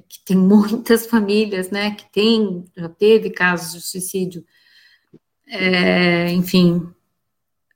que 0.08 0.20
tem 0.24 0.36
muitas 0.38 1.06
famílias, 1.06 1.70
né, 1.70 1.92
que 1.92 2.04
tem, 2.12 2.64
já 2.76 2.88
teve 2.88 3.30
casos 3.30 3.72
de 3.72 3.80
suicídio, 3.80 4.44
é, 5.46 6.30
enfim, 6.32 6.86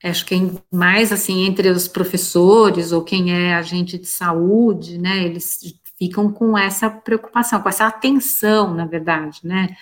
acho 0.02 0.24
que 0.24 0.34
mais 0.72 1.12
assim 1.12 1.46
entre 1.46 1.68
os 1.68 1.88
professores 1.88 2.92
ou 2.92 3.02
quem 3.02 3.32
é 3.32 3.54
agente 3.54 3.98
de 3.98 4.06
saúde, 4.06 4.98
né, 4.98 5.24
eles 5.24 5.58
ficam 5.98 6.30
com 6.30 6.56
essa 6.56 6.90
preocupação, 6.90 7.60
com 7.62 7.68
essa 7.68 7.86
atenção, 7.86 8.74
na 8.74 8.86
verdade, 8.86 9.40
né, 9.42 9.74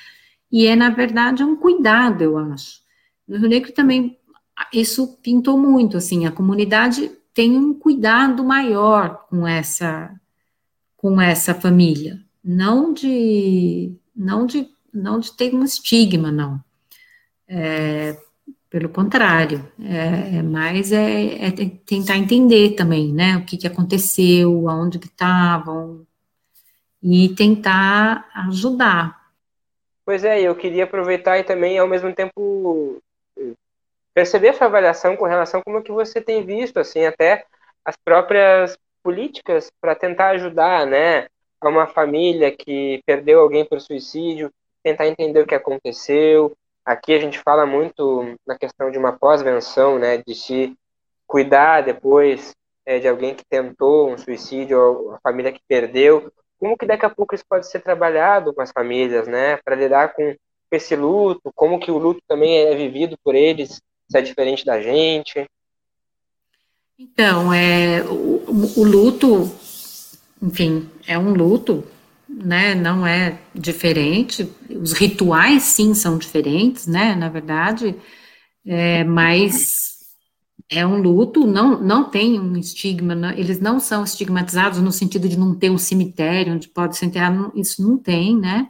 e 0.50 0.66
é 0.66 0.76
na 0.76 0.90
verdade 0.90 1.42
um 1.42 1.56
cuidado, 1.56 2.22
eu 2.22 2.38
acho. 2.38 2.82
No 3.26 3.38
Rio 3.38 3.48
Negro 3.48 3.72
também 3.72 4.18
isso 4.72 5.18
pintou 5.22 5.58
muito, 5.58 5.96
assim, 5.96 6.26
a 6.26 6.32
comunidade 6.32 7.10
tem 7.32 7.56
um 7.56 7.74
cuidado 7.74 8.44
maior 8.44 9.26
com 9.28 9.46
essa 9.46 10.14
com 10.96 11.20
essa 11.20 11.54
família, 11.54 12.18
não 12.42 12.94
de 12.94 13.94
não 14.16 14.46
de 14.46 14.68
não 14.92 15.18
de 15.18 15.32
ter 15.32 15.54
um 15.54 15.64
estigma, 15.64 16.30
não. 16.30 16.62
É, 17.48 18.16
pelo 18.70 18.88
contrário, 18.88 19.70
é, 19.80 20.38
é 20.38 20.42
mais 20.42 20.90
é, 20.92 21.46
é, 21.46 21.50
tentar 21.86 22.16
entender 22.16 22.70
também, 22.70 23.12
né, 23.12 23.36
o 23.36 23.44
que, 23.44 23.56
que 23.56 23.66
aconteceu, 23.66 24.68
aonde 24.68 24.98
que 24.98 25.06
estavam, 25.06 26.06
e 27.02 27.28
tentar 27.30 28.28
ajudar. 28.48 29.24
Pois 30.04 30.24
é, 30.24 30.40
eu 30.40 30.54
queria 30.54 30.84
aproveitar 30.84 31.38
e 31.38 31.44
também, 31.44 31.78
ao 31.78 31.86
mesmo 31.86 32.12
tempo, 32.12 33.00
perceber 34.14 34.48
a 34.50 34.52
sua 34.54 34.66
avaliação 34.68 35.16
com 35.16 35.26
relação 35.26 35.60
como 35.62 35.82
que 35.82 35.92
você 35.92 36.20
tem 36.20 36.44
visto, 36.44 36.78
assim, 36.78 37.04
até 37.04 37.44
as 37.84 37.96
próprias 37.96 38.78
políticas 39.02 39.70
para 39.80 39.94
tentar 39.94 40.30
ajudar, 40.30 40.86
né, 40.86 41.26
a 41.60 41.68
uma 41.68 41.86
família 41.86 42.54
que 42.54 43.02
perdeu 43.04 43.40
alguém 43.40 43.64
por 43.64 43.80
suicídio, 43.80 44.50
tentar 44.82 45.06
entender 45.06 45.40
o 45.40 45.46
que 45.46 45.54
aconteceu, 45.54 46.56
Aqui 46.84 47.14
a 47.14 47.18
gente 47.18 47.38
fala 47.38 47.64
muito 47.64 48.36
na 48.46 48.58
questão 48.58 48.90
de 48.90 48.98
uma 48.98 49.10
pós-venção, 49.10 49.98
né, 49.98 50.18
de 50.18 50.34
se 50.34 50.76
cuidar 51.26 51.80
depois 51.80 52.54
é, 52.84 52.98
de 52.98 53.08
alguém 53.08 53.34
que 53.34 53.44
tentou 53.48 54.10
um 54.12 54.18
suicídio 54.18 54.78
ou 54.78 55.14
a 55.14 55.20
família 55.20 55.50
que 55.50 55.62
perdeu. 55.66 56.30
Como 56.58 56.76
que 56.76 56.84
daqui 56.84 57.06
a 57.06 57.10
pouco 57.10 57.34
isso 57.34 57.44
pode 57.48 57.66
ser 57.66 57.80
trabalhado 57.80 58.52
com 58.52 58.60
as 58.60 58.70
famílias, 58.70 59.26
né, 59.26 59.56
para 59.64 59.76
lidar 59.76 60.12
com 60.12 60.36
esse 60.70 60.94
luto, 60.94 61.50
como 61.54 61.80
que 61.80 61.90
o 61.90 61.96
luto 61.96 62.20
também 62.28 62.66
é 62.66 62.74
vivido 62.74 63.16
por 63.24 63.34
eles, 63.34 63.80
se 64.14 64.18
é 64.18 64.22
diferente 64.22 64.64
da 64.64 64.80
gente. 64.80 65.44
Então, 66.96 67.52
é, 67.52 68.02
o, 68.04 68.80
o 68.80 68.84
luto, 68.84 69.50
enfim, 70.40 70.88
é 71.04 71.18
um 71.18 71.34
luto, 71.34 71.84
né, 72.28 72.76
não 72.76 73.04
é 73.04 73.38
diferente. 73.52 74.48
Os 74.70 74.92
rituais, 74.92 75.64
sim, 75.64 75.94
são 75.94 76.16
diferentes, 76.16 76.86
né, 76.86 77.16
na 77.16 77.28
verdade, 77.28 77.96
é, 78.64 79.02
mas 79.02 79.74
é 80.70 80.86
um 80.86 81.02
luto, 81.02 81.44
não, 81.44 81.80
não 81.80 82.08
tem 82.08 82.38
um 82.38 82.56
estigma, 82.56 83.16
não, 83.16 83.30
eles 83.32 83.60
não 83.60 83.80
são 83.80 84.04
estigmatizados 84.04 84.80
no 84.80 84.92
sentido 84.92 85.28
de 85.28 85.36
não 85.36 85.56
ter 85.56 85.70
um 85.70 85.78
cemitério 85.78 86.54
onde 86.54 86.68
pode 86.68 86.96
se 86.96 87.04
enterrar, 87.04 87.50
isso 87.56 87.82
não 87.82 87.98
tem, 87.98 88.38
né, 88.38 88.68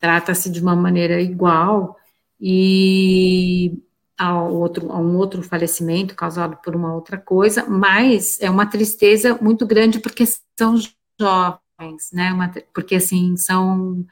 trata-se 0.00 0.50
de 0.50 0.60
uma 0.60 0.74
maneira 0.74 1.22
igual, 1.22 1.96
e 2.40 3.85
outro, 4.24 4.90
a 4.90 4.98
um 4.98 5.16
outro 5.16 5.42
falecimento 5.42 6.14
causado 6.14 6.56
por 6.64 6.74
uma 6.74 6.94
outra 6.94 7.18
coisa, 7.18 7.64
mas 7.68 8.40
é 8.40 8.50
uma 8.50 8.66
tristeza 8.66 9.38
muito 9.40 9.66
grande 9.66 9.98
porque 10.00 10.24
são 10.58 10.76
jovens, 11.20 12.10
né? 12.12 12.32
Uma, 12.32 12.52
porque 12.72 12.96
assim 12.96 13.36
são 13.36 14.06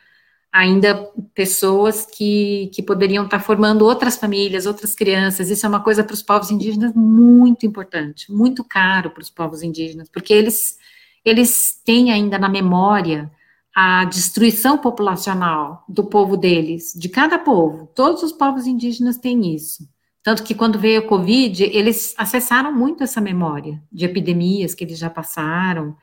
ainda 0.52 1.10
pessoas 1.34 2.06
que, 2.06 2.70
que 2.72 2.80
poderiam 2.82 3.24
estar 3.24 3.40
formando 3.40 3.84
outras 3.84 4.16
famílias, 4.16 4.66
outras 4.66 4.94
crianças. 4.94 5.50
Isso 5.50 5.66
é 5.66 5.68
uma 5.68 5.82
coisa 5.82 6.04
para 6.04 6.14
os 6.14 6.22
povos 6.22 6.50
indígenas 6.50 6.94
muito 6.94 7.66
importante, 7.66 8.30
muito 8.30 8.62
caro 8.62 9.10
para 9.10 9.22
os 9.22 9.30
povos 9.30 9.62
indígenas, 9.62 10.08
porque 10.08 10.32
eles, 10.32 10.78
eles 11.24 11.80
têm 11.84 12.12
ainda 12.12 12.38
na 12.38 12.48
memória 12.48 13.32
a 13.74 14.04
destruição 14.04 14.78
populacional 14.78 15.84
do 15.88 16.04
povo 16.04 16.36
deles, 16.36 16.92
de 16.94 17.08
cada 17.08 17.36
povo. 17.36 17.90
Todos 17.92 18.22
os 18.22 18.30
povos 18.30 18.66
indígenas 18.66 19.18
têm 19.18 19.52
isso. 19.52 19.88
Tanto 20.24 20.42
que 20.42 20.54
quando 20.54 20.78
veio 20.78 21.00
a 21.00 21.06
Covid, 21.06 21.64
eles 21.64 22.14
acessaram 22.16 22.72
muito 22.72 23.04
essa 23.04 23.20
memória 23.20 23.80
de 23.92 24.06
epidemias 24.06 24.74
que 24.74 24.82
eles 24.82 24.98
já 24.98 25.10
passaram. 25.10 25.94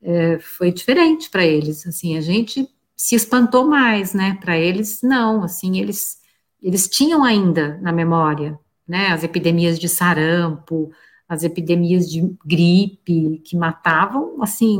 É, 0.00 0.38
foi 0.38 0.70
diferente 0.70 1.28
para 1.28 1.44
eles. 1.44 1.84
Assim, 1.84 2.16
a 2.16 2.20
gente 2.20 2.68
se 2.96 3.16
espantou 3.16 3.66
mais, 3.66 4.14
né? 4.14 4.38
Para 4.40 4.56
eles, 4.56 5.00
não, 5.02 5.42
assim, 5.42 5.80
eles, 5.80 6.18
eles 6.62 6.86
tinham 6.86 7.24
ainda 7.24 7.76
na 7.82 7.92
memória, 7.92 8.56
né? 8.86 9.08
As 9.08 9.24
epidemias 9.24 9.80
de 9.80 9.88
sarampo, 9.88 10.92
as 11.28 11.42
epidemias 11.42 12.08
de 12.08 12.22
gripe, 12.44 13.42
que 13.44 13.56
matavam, 13.56 14.40
assim, 14.44 14.78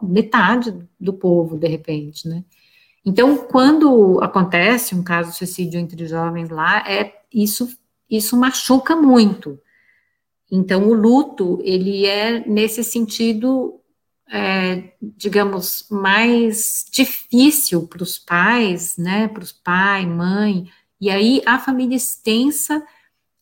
metade 0.00 0.72
do 0.98 1.12
povo, 1.12 1.58
de 1.58 1.66
repente, 1.66 2.28
né? 2.28 2.44
Então, 3.04 3.36
quando 3.36 4.20
acontece 4.22 4.94
um 4.94 5.02
caso 5.02 5.32
de 5.32 5.38
suicídio 5.38 5.80
entre 5.80 6.06
jovens 6.06 6.50
lá, 6.50 6.88
é 6.88 7.20
isso, 7.34 7.68
isso 8.10 8.36
machuca 8.36 8.96
muito. 8.96 9.58
Então, 10.50 10.88
o 10.88 10.94
luto, 10.94 11.60
ele 11.62 12.06
é, 12.06 12.46
nesse 12.48 12.82
sentido, 12.82 13.80
é, 14.30 14.92
digamos, 15.00 15.86
mais 15.90 16.86
difícil 16.90 17.86
para 17.86 18.02
os 18.02 18.18
pais, 18.18 18.96
né, 18.96 19.28
para 19.28 19.42
os 19.42 19.52
pai, 19.52 20.06
mãe, 20.06 20.70
e 21.00 21.10
aí 21.10 21.42
a 21.46 21.58
família 21.58 21.96
extensa 21.96 22.82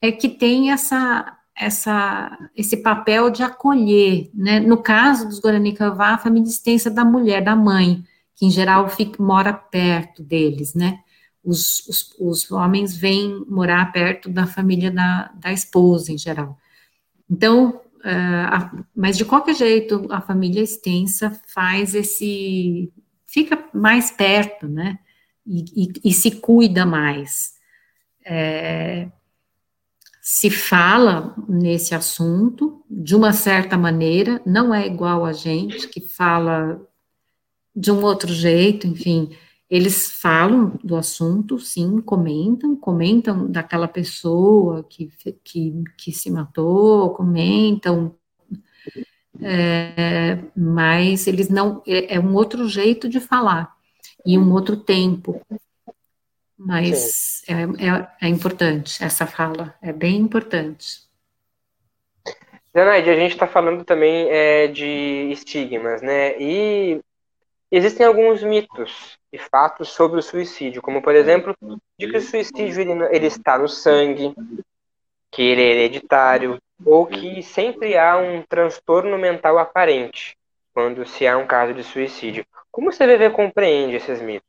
é 0.00 0.12
que 0.12 0.28
tem 0.28 0.72
essa, 0.72 1.38
essa, 1.54 2.50
esse 2.56 2.78
papel 2.78 3.30
de 3.30 3.42
acolher, 3.42 4.30
né, 4.34 4.60
no 4.60 4.82
caso 4.82 5.28
dos 5.28 5.38
Guarani 5.38 5.72
Kavá, 5.72 6.14
a 6.14 6.18
família 6.18 6.48
extensa 6.48 6.90
da 6.90 7.04
mulher, 7.04 7.42
da 7.42 7.56
mãe, 7.56 8.04
que 8.34 8.46
em 8.46 8.50
geral 8.50 8.88
fica, 8.88 9.22
mora 9.22 9.52
perto 9.52 10.22
deles, 10.22 10.74
né, 10.74 10.98
os, 11.46 11.86
os, 11.88 12.14
os 12.18 12.50
homens 12.50 12.96
vêm 12.96 13.44
morar 13.48 13.92
perto 13.92 14.28
da 14.28 14.46
família 14.46 14.90
da, 14.90 15.30
da 15.34 15.52
esposa, 15.52 16.12
em 16.12 16.18
geral. 16.18 16.58
Então, 17.30 17.80
Uh, 18.06 18.84
mas 18.94 19.16
de 19.16 19.24
qualquer 19.24 19.56
jeito, 19.56 20.06
a 20.10 20.20
família 20.20 20.62
extensa 20.62 21.32
faz 21.48 21.92
esse. 21.92 22.92
fica 23.24 23.68
mais 23.74 24.12
perto, 24.12 24.68
né? 24.68 25.00
E, 25.44 25.64
e, 25.74 26.10
e 26.10 26.12
se 26.12 26.30
cuida 26.30 26.86
mais. 26.86 27.54
É, 28.24 29.08
se 30.20 30.50
fala 30.50 31.34
nesse 31.48 31.96
assunto 31.96 32.84
de 32.88 33.16
uma 33.16 33.32
certa 33.32 33.76
maneira, 33.76 34.40
não 34.46 34.72
é 34.72 34.86
igual 34.86 35.24
a 35.24 35.32
gente 35.32 35.88
que 35.88 36.00
fala 36.00 36.80
de 37.74 37.90
um 37.90 38.02
outro 38.02 38.32
jeito, 38.32 38.86
enfim. 38.86 39.30
Eles 39.68 40.12
falam 40.12 40.78
do 40.82 40.94
assunto, 40.94 41.58
sim, 41.58 42.00
comentam, 42.00 42.76
comentam 42.76 43.50
daquela 43.50 43.88
pessoa 43.88 44.84
que, 44.84 45.10
que, 45.42 45.82
que 45.98 46.12
se 46.12 46.30
matou, 46.30 47.10
comentam, 47.10 48.14
é, 49.42 50.38
mas 50.56 51.26
eles 51.26 51.48
não, 51.48 51.82
é, 51.86 52.14
é, 52.14 52.20
um 52.20 52.34
outro 52.34 52.68
jeito 52.68 53.08
de 53.08 53.20
falar 53.20 53.74
e 54.24 54.38
um 54.38 54.52
outro 54.52 54.76
tempo. 54.76 55.40
Mas 56.56 57.42
é, 57.48 57.52
é, 57.62 58.08
é, 58.22 58.28
importante 58.28 59.02
essa 59.02 59.26
fala, 59.26 59.74
é 59.82 59.92
bem 59.92 60.16
importante. 60.16 61.04
Zanaide, 62.72 63.10
a 63.10 63.16
gente 63.16 63.32
está 63.32 63.46
falando 63.46 63.84
também 63.84 64.28
é, 64.30 64.68
de 64.68 65.30
estigmas, 65.32 66.02
né? 66.02 66.40
E 66.40 67.00
existem 67.70 68.06
alguns 68.06 68.42
mitos 68.42 69.18
e 69.32 69.38
fatos 69.38 69.88
sobre 69.88 70.18
o 70.20 70.22
suicídio, 70.22 70.82
como 70.82 71.02
por 71.02 71.14
exemplo, 71.14 71.54
de 71.98 72.08
que 72.08 72.16
o 72.16 72.20
suicídio 72.20 72.80
ele, 72.80 73.16
ele 73.16 73.26
está 73.26 73.58
no 73.58 73.68
sangue, 73.68 74.34
que 75.30 75.42
ele 75.42 75.62
é 75.62 75.70
hereditário, 75.72 76.58
ou 76.84 77.06
que 77.06 77.42
sempre 77.42 77.96
há 77.96 78.16
um 78.16 78.42
transtorno 78.42 79.18
mental 79.18 79.58
aparente 79.58 80.36
quando 80.72 81.06
se 81.06 81.26
há 81.26 81.36
um 81.38 81.46
caso 81.46 81.72
de 81.72 81.82
suicídio. 81.82 82.44
Como 82.70 82.90
o 82.90 82.92
CVV 82.92 83.30
compreende 83.30 83.96
esses 83.96 84.20
mitos? 84.20 84.46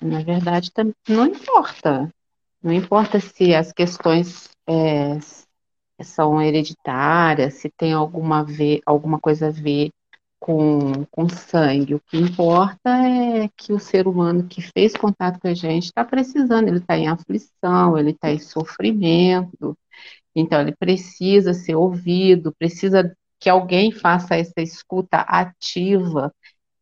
Na 0.00 0.22
verdade, 0.22 0.72
não 1.08 1.26
importa. 1.26 2.12
Não 2.60 2.72
importa 2.72 3.20
se 3.20 3.54
as 3.54 3.72
questões 3.72 4.50
é, 4.66 5.18
são 6.02 6.42
hereditárias, 6.42 7.54
se 7.54 7.70
tem 7.70 7.92
alguma, 7.92 8.44
ver, 8.44 8.80
alguma 8.84 9.20
coisa 9.20 9.46
a 9.46 9.50
ver 9.50 9.90
com, 10.38 11.04
com 11.10 11.28
sangue. 11.28 11.94
O 11.94 12.00
que 12.00 12.16
importa 12.16 12.90
é 13.06 13.48
que 13.56 13.72
o 13.72 13.78
ser 13.78 14.06
humano 14.06 14.46
que 14.46 14.62
fez 14.62 14.94
contato 14.94 15.40
com 15.40 15.48
a 15.48 15.54
gente 15.54 15.86
está 15.86 16.04
precisando, 16.04 16.68
ele 16.68 16.78
está 16.78 16.96
em 16.96 17.08
aflição, 17.08 17.98
ele 17.98 18.10
está 18.10 18.30
em 18.30 18.38
sofrimento, 18.38 19.76
então 20.34 20.60
ele 20.60 20.74
precisa 20.76 21.52
ser 21.52 21.74
ouvido, 21.74 22.54
precisa 22.58 23.16
que 23.40 23.48
alguém 23.48 23.92
faça 23.92 24.36
essa 24.36 24.60
escuta 24.60 25.18
ativa 25.18 26.32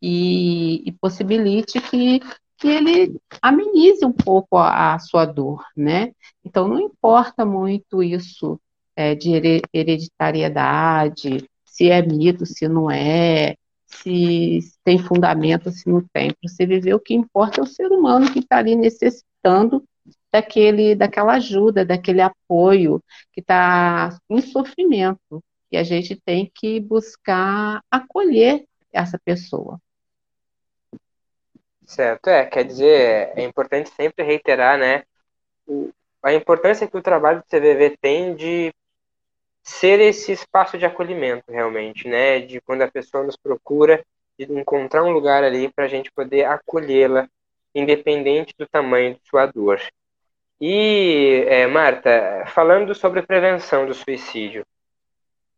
e, 0.01 0.83
e 0.89 0.93
possibilite 0.93 1.81
que, 1.81 2.21
que 2.59 2.69
ele 2.69 3.19
amenize 3.43 4.05
um 4.05 4.13
pouco 4.13 4.57
a, 4.57 4.95
a, 4.95 4.99
sua 4.99 5.25
dor, 5.25 5.65
né? 5.77 6.13
Então 6.45 6.69
não 6.69 6.81
importa 6.81 7.45
muito 7.45 8.03
isso 8.03 8.61
é, 8.95 9.15
de 9.15 9.63
hereditariedade, 9.73 11.49
se 11.77 11.91
é 11.91 12.01
mito, 12.01 12.47
se 12.47 12.67
não 12.67 12.91
é, 12.91 13.55
se 13.87 14.61
tem 14.83 14.99
fundamento, 14.99 15.71
se 15.71 15.87
não 15.89 16.01
tem. 16.11 16.31
Para 16.31 16.49
você 16.49 16.65
viver, 16.65 16.95
o 16.95 17.01
que 17.01 17.13
importa 17.13 17.61
é 17.61 17.63
o 17.63 17.67
ser 17.67 17.93
humano 17.93 18.33
que 18.33 18.39
está 18.39 18.57
ali 18.57 18.75
necessitando 18.75 19.85
daquele, 20.33 20.95
daquela 20.95 21.35
ajuda, 21.35 21.85
daquele 21.85 22.23
apoio, 22.23 23.03
que 23.31 23.41
está 23.41 24.17
em 24.31 24.41
sofrimento. 24.41 25.45
E 25.71 25.77
a 25.77 25.83
gente 25.83 26.17
tem 26.17 26.51
que 26.55 26.81
buscar 26.81 27.83
acolher 27.91 28.65
essa 28.91 29.19
pessoa. 29.23 29.79
Certo, 31.85 32.29
é, 32.29 32.47
quer 32.47 32.65
dizer, 32.65 33.33
é 33.37 33.45
importante 33.45 33.91
sempre 33.91 34.25
reiterar, 34.25 34.79
né, 34.79 35.05
a 36.23 36.33
importância 36.33 36.89
que 36.89 36.97
o 36.97 37.03
trabalho 37.03 37.41
do 37.41 37.45
CVV 37.45 37.97
tem 38.01 38.35
de 38.35 38.73
ser 39.67 39.99
esse 40.01 40.31
espaço 40.31 40.79
de 40.79 40.87
acolhimento, 40.87 41.51
realmente, 41.51 42.07
né? 42.07 42.39
De 42.39 42.61
quando 42.61 42.83
a 42.83 42.91
pessoa 42.91 43.25
nos 43.25 43.37
procura, 43.37 44.03
de 44.39 44.45
encontrar 44.45 45.03
um 45.03 45.11
lugar 45.11 45.43
ali 45.43 45.69
para 45.69 45.87
a 45.87 45.89
gente 45.89 46.11
poder 46.13 46.45
acolhê-la, 46.45 47.29
independente 47.75 48.55
do 48.57 48.67
tamanho 48.67 49.15
de 49.15 49.21
sua 49.29 49.45
dor. 49.47 49.81
E, 50.61 51.45
é, 51.49 51.67
Marta, 51.67 52.45
falando 52.47 52.95
sobre 52.95 53.23
prevenção 53.23 53.87
do 53.87 53.93
suicídio, 53.93 54.65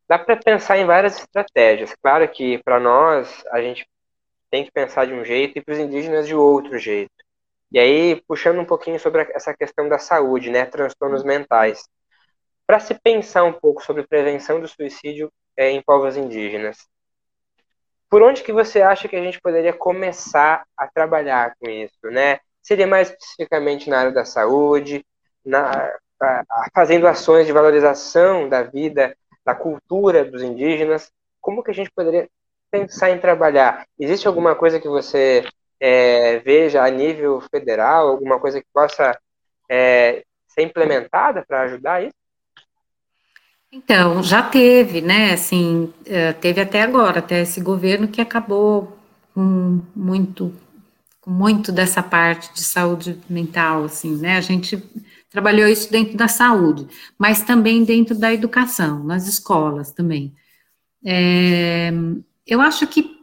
dá 0.08 0.18
para 0.18 0.36
pensar 0.36 0.78
em 0.78 0.86
várias 0.86 1.18
estratégias. 1.18 1.94
Claro 2.02 2.26
que 2.28 2.62
para 2.62 2.80
nós 2.80 3.44
a 3.52 3.60
gente 3.60 3.86
tem 4.50 4.64
que 4.64 4.72
pensar 4.72 5.06
de 5.06 5.12
um 5.12 5.22
jeito 5.22 5.58
e 5.58 5.60
para 5.60 5.74
os 5.74 5.78
indígenas 5.78 6.26
de 6.26 6.34
outro 6.34 6.78
jeito. 6.78 7.12
E 7.70 7.78
aí, 7.78 8.22
puxando 8.26 8.58
um 8.58 8.64
pouquinho 8.64 8.98
sobre 8.98 9.30
essa 9.34 9.54
questão 9.54 9.86
da 9.86 9.98
saúde, 9.98 10.50
né, 10.50 10.64
transtornos 10.64 11.22
mentais 11.22 11.86
para 12.68 12.78
se 12.80 12.94
pensar 12.94 13.44
um 13.44 13.52
pouco 13.54 13.82
sobre 13.82 14.06
prevenção 14.06 14.60
do 14.60 14.68
suicídio 14.68 15.32
é, 15.56 15.70
em 15.70 15.80
povos 15.80 16.18
indígenas. 16.18 16.76
Por 18.10 18.20
onde 18.20 18.42
que 18.42 18.52
você 18.52 18.82
acha 18.82 19.08
que 19.08 19.16
a 19.16 19.22
gente 19.22 19.40
poderia 19.40 19.72
começar 19.72 20.66
a 20.76 20.86
trabalhar 20.86 21.54
com 21.58 21.70
isso, 21.70 21.98
né? 22.04 22.40
Seria 22.62 22.86
mais 22.86 23.08
especificamente 23.08 23.88
na 23.88 24.00
área 24.00 24.12
da 24.12 24.26
saúde, 24.26 25.02
na, 25.42 25.70
a, 26.20 26.40
a, 26.40 26.66
fazendo 26.74 27.08
ações 27.08 27.46
de 27.46 27.52
valorização 27.54 28.50
da 28.50 28.62
vida, 28.62 29.16
da 29.42 29.54
cultura 29.54 30.22
dos 30.22 30.42
indígenas. 30.42 31.10
Como 31.40 31.62
que 31.62 31.70
a 31.70 31.74
gente 31.74 31.90
poderia 31.90 32.28
pensar 32.70 33.08
em 33.08 33.18
trabalhar? 33.18 33.86
Existe 33.98 34.28
alguma 34.28 34.54
coisa 34.54 34.78
que 34.78 34.88
você 34.88 35.42
é, 35.80 36.38
veja 36.40 36.84
a 36.84 36.90
nível 36.90 37.40
federal, 37.50 38.08
alguma 38.08 38.38
coisa 38.38 38.60
que 38.60 38.66
possa 38.74 39.18
é, 39.70 40.22
ser 40.48 40.62
implementada 40.64 41.42
para 41.48 41.62
ajudar 41.62 42.02
isso? 42.02 42.17
Então, 43.72 44.22
já 44.22 44.42
teve, 44.42 45.00
né? 45.00 45.32
Assim, 45.34 45.92
eh, 46.06 46.32
teve 46.32 46.60
até 46.60 46.82
agora, 46.82 47.18
até 47.18 47.42
esse 47.42 47.60
governo 47.60 48.08
que 48.08 48.20
acabou 48.20 48.96
com 49.34 49.80
muito, 49.94 50.54
com 51.20 51.30
muito 51.30 51.70
dessa 51.72 52.02
parte 52.02 52.52
de 52.54 52.62
saúde 52.62 53.20
mental, 53.28 53.84
assim, 53.84 54.16
né? 54.16 54.36
A 54.38 54.40
gente 54.40 54.82
trabalhou 55.30 55.68
isso 55.68 55.90
dentro 55.92 56.16
da 56.16 56.28
saúde, 56.28 56.86
mas 57.18 57.42
também 57.42 57.84
dentro 57.84 58.14
da 58.18 58.32
educação, 58.32 59.04
nas 59.04 59.28
escolas 59.28 59.92
também. 59.92 60.34
É, 61.04 61.92
eu 62.46 62.60
acho 62.60 62.86
que 62.86 63.18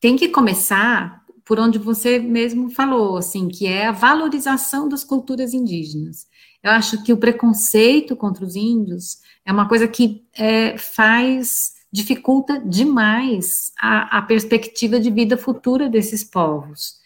tem 0.00 0.16
que 0.16 0.28
começar 0.28 1.22
por 1.44 1.60
onde 1.60 1.78
você 1.78 2.18
mesmo 2.18 2.70
falou, 2.70 3.16
assim, 3.16 3.48
que 3.48 3.66
é 3.66 3.86
a 3.88 3.92
valorização 3.92 4.88
das 4.88 5.04
culturas 5.04 5.54
indígenas. 5.54 6.26
Eu 6.62 6.70
acho 6.70 7.02
que 7.02 7.12
o 7.12 7.16
preconceito 7.16 8.14
contra 8.14 8.44
os 8.44 8.54
índios 8.56 9.18
é 9.44 9.52
uma 9.52 9.68
coisa 9.68 9.88
que 9.88 10.24
é, 10.36 10.78
faz, 10.78 11.72
dificulta 11.92 12.60
demais 12.60 13.72
a, 13.78 14.18
a 14.18 14.22
perspectiva 14.22 15.00
de 15.00 15.10
vida 15.10 15.36
futura 15.36 15.88
desses 15.88 16.22
povos 16.22 17.02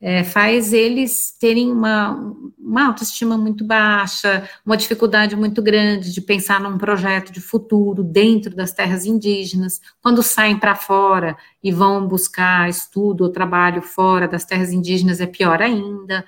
é, 0.00 0.24
faz 0.24 0.72
eles 0.72 1.36
terem 1.38 1.70
uma, 1.70 2.34
uma 2.58 2.86
autoestima 2.86 3.36
muito 3.36 3.62
baixa, 3.62 4.48
uma 4.64 4.76
dificuldade 4.76 5.36
muito 5.36 5.60
grande 5.60 6.10
de 6.10 6.22
pensar 6.22 6.58
num 6.58 6.78
projeto 6.78 7.30
de 7.30 7.40
futuro 7.40 8.02
dentro 8.02 8.56
das 8.56 8.72
terras 8.72 9.04
indígenas. 9.04 9.78
Quando 10.02 10.22
saem 10.22 10.58
para 10.58 10.74
fora 10.74 11.36
e 11.62 11.70
vão 11.70 12.08
buscar 12.08 12.68
estudo 12.68 13.24
ou 13.24 13.30
trabalho 13.30 13.82
fora 13.82 14.26
das 14.26 14.44
terras 14.44 14.72
indígenas, 14.72 15.20
é 15.20 15.26
pior 15.26 15.60
ainda. 15.60 16.24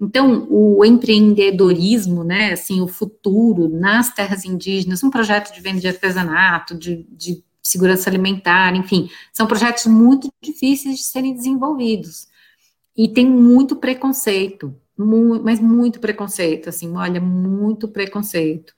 Então, 0.00 0.46
o 0.48 0.82
empreendedorismo, 0.84 2.24
né, 2.24 2.52
assim, 2.52 2.80
o 2.80 2.88
futuro 2.88 3.68
nas 3.68 4.12
terras 4.14 4.44
indígenas, 4.44 5.02
um 5.02 5.10
projeto 5.10 5.52
de 5.52 5.60
venda 5.60 5.80
de 5.80 5.88
artesanato, 5.88 6.74
de, 6.74 7.06
de 7.10 7.44
segurança 7.62 8.08
alimentar, 8.08 8.74
enfim, 8.74 9.10
são 9.32 9.46
projetos 9.46 9.86
muito 9.86 10.32
difíceis 10.42 10.96
de 10.96 11.02
serem 11.02 11.34
desenvolvidos 11.34 12.28
e 12.96 13.08
tem 13.08 13.26
muito 13.26 13.76
preconceito, 13.76 14.74
muito, 14.96 15.44
mas 15.44 15.60
muito 15.60 16.00
preconceito, 16.00 16.68
assim, 16.68 16.94
olha, 16.96 17.20
muito 17.20 17.88
preconceito. 17.88 18.72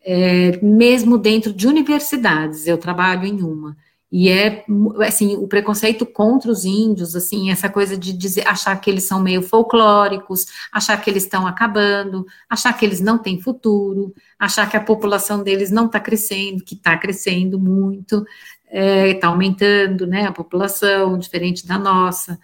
É, 0.00 0.58
mesmo 0.62 1.18
dentro 1.18 1.52
de 1.52 1.66
universidades, 1.66 2.66
eu 2.66 2.78
trabalho 2.78 3.26
em 3.26 3.42
uma, 3.42 3.76
e 4.10 4.30
é, 4.30 4.64
assim, 5.06 5.36
o 5.36 5.46
preconceito 5.46 6.06
contra 6.06 6.50
os 6.50 6.64
índios, 6.64 7.14
assim, 7.14 7.50
essa 7.50 7.68
coisa 7.68 7.96
de 7.96 8.12
dizer, 8.12 8.46
achar 8.48 8.74
que 8.80 8.88
eles 8.88 9.04
são 9.04 9.22
meio 9.22 9.42
folclóricos, 9.42 10.46
achar 10.72 10.98
que 11.00 11.10
eles 11.10 11.24
estão 11.24 11.46
acabando, 11.46 12.24
achar 12.48 12.72
que 12.72 12.86
eles 12.86 13.00
não 13.00 13.18
têm 13.18 13.40
futuro, 13.40 14.14
achar 14.38 14.68
que 14.70 14.76
a 14.76 14.82
população 14.82 15.42
deles 15.42 15.70
não 15.70 15.86
está 15.86 16.00
crescendo, 16.00 16.64
que 16.64 16.74
está 16.74 16.96
crescendo 16.96 17.58
muito, 17.58 18.24
está 18.64 18.78
é, 18.78 19.14
tá 19.14 19.28
aumentando, 19.28 20.06
né, 20.06 20.26
a 20.26 20.32
população, 20.32 21.18
diferente 21.18 21.66
da 21.66 21.78
nossa, 21.78 22.38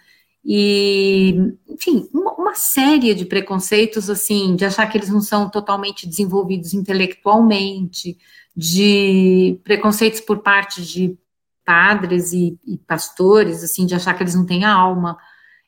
e, 0.47 1.35
enfim, 1.67 2.07
uma, 2.13 2.33
uma, 2.33 2.53
série 2.53 3.15
de 3.15 3.25
preconceitos, 3.25 4.11
assim, 4.11 4.55
de 4.55 4.63
achar 4.63 4.85
que 4.85 4.95
eles 4.95 5.09
não 5.09 5.19
são 5.19 5.49
totalmente 5.49 6.07
desenvolvidos 6.07 6.71
intelectualmente, 6.75 8.15
de 8.55 9.59
preconceitos 9.63 10.21
por 10.21 10.43
parte 10.43 10.85
de 10.85 11.17
padres 11.65 12.31
e, 12.31 12.57
e 12.65 12.77
pastores, 12.77 13.63
assim, 13.63 13.85
de 13.85 13.95
achar 13.95 14.13
que 14.13 14.23
eles 14.23 14.35
não 14.35 14.45
têm 14.45 14.63
alma. 14.63 15.17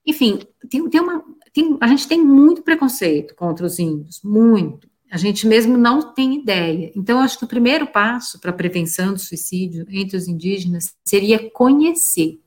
Enfim, 0.06 0.40
tem, 0.70 0.88
tem 0.90 1.02
uma, 1.02 1.24
tem, 1.54 1.78
a 1.82 1.88
gente 1.88 2.08
tem 2.08 2.24
muito 2.24 2.62
preconceito 2.62 3.36
contra 3.36 3.66
os 3.66 3.80
índios, 3.80 4.22
muito. 4.24 4.88
A 5.12 5.18
gente 5.18 5.48
mesmo 5.48 5.78
não 5.78 6.14
tem 6.14 6.36
ideia. 6.36 6.92
Então, 6.96 7.20
acho 7.20 7.40
que 7.40 7.46
o 7.46 7.48
primeiro 7.48 7.88
passo 7.88 8.40
para 8.40 8.52
a 8.52 8.54
prevenção 8.54 9.14
do 9.14 9.20
suicídio 9.20 9.86
entre 9.90 10.16
os 10.16 10.28
indígenas 10.28 10.94
seria 11.04 11.50
conhecer 11.50 12.40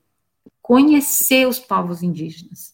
conhecer 0.70 1.48
os 1.48 1.58
povos 1.58 2.00
indígenas. 2.00 2.72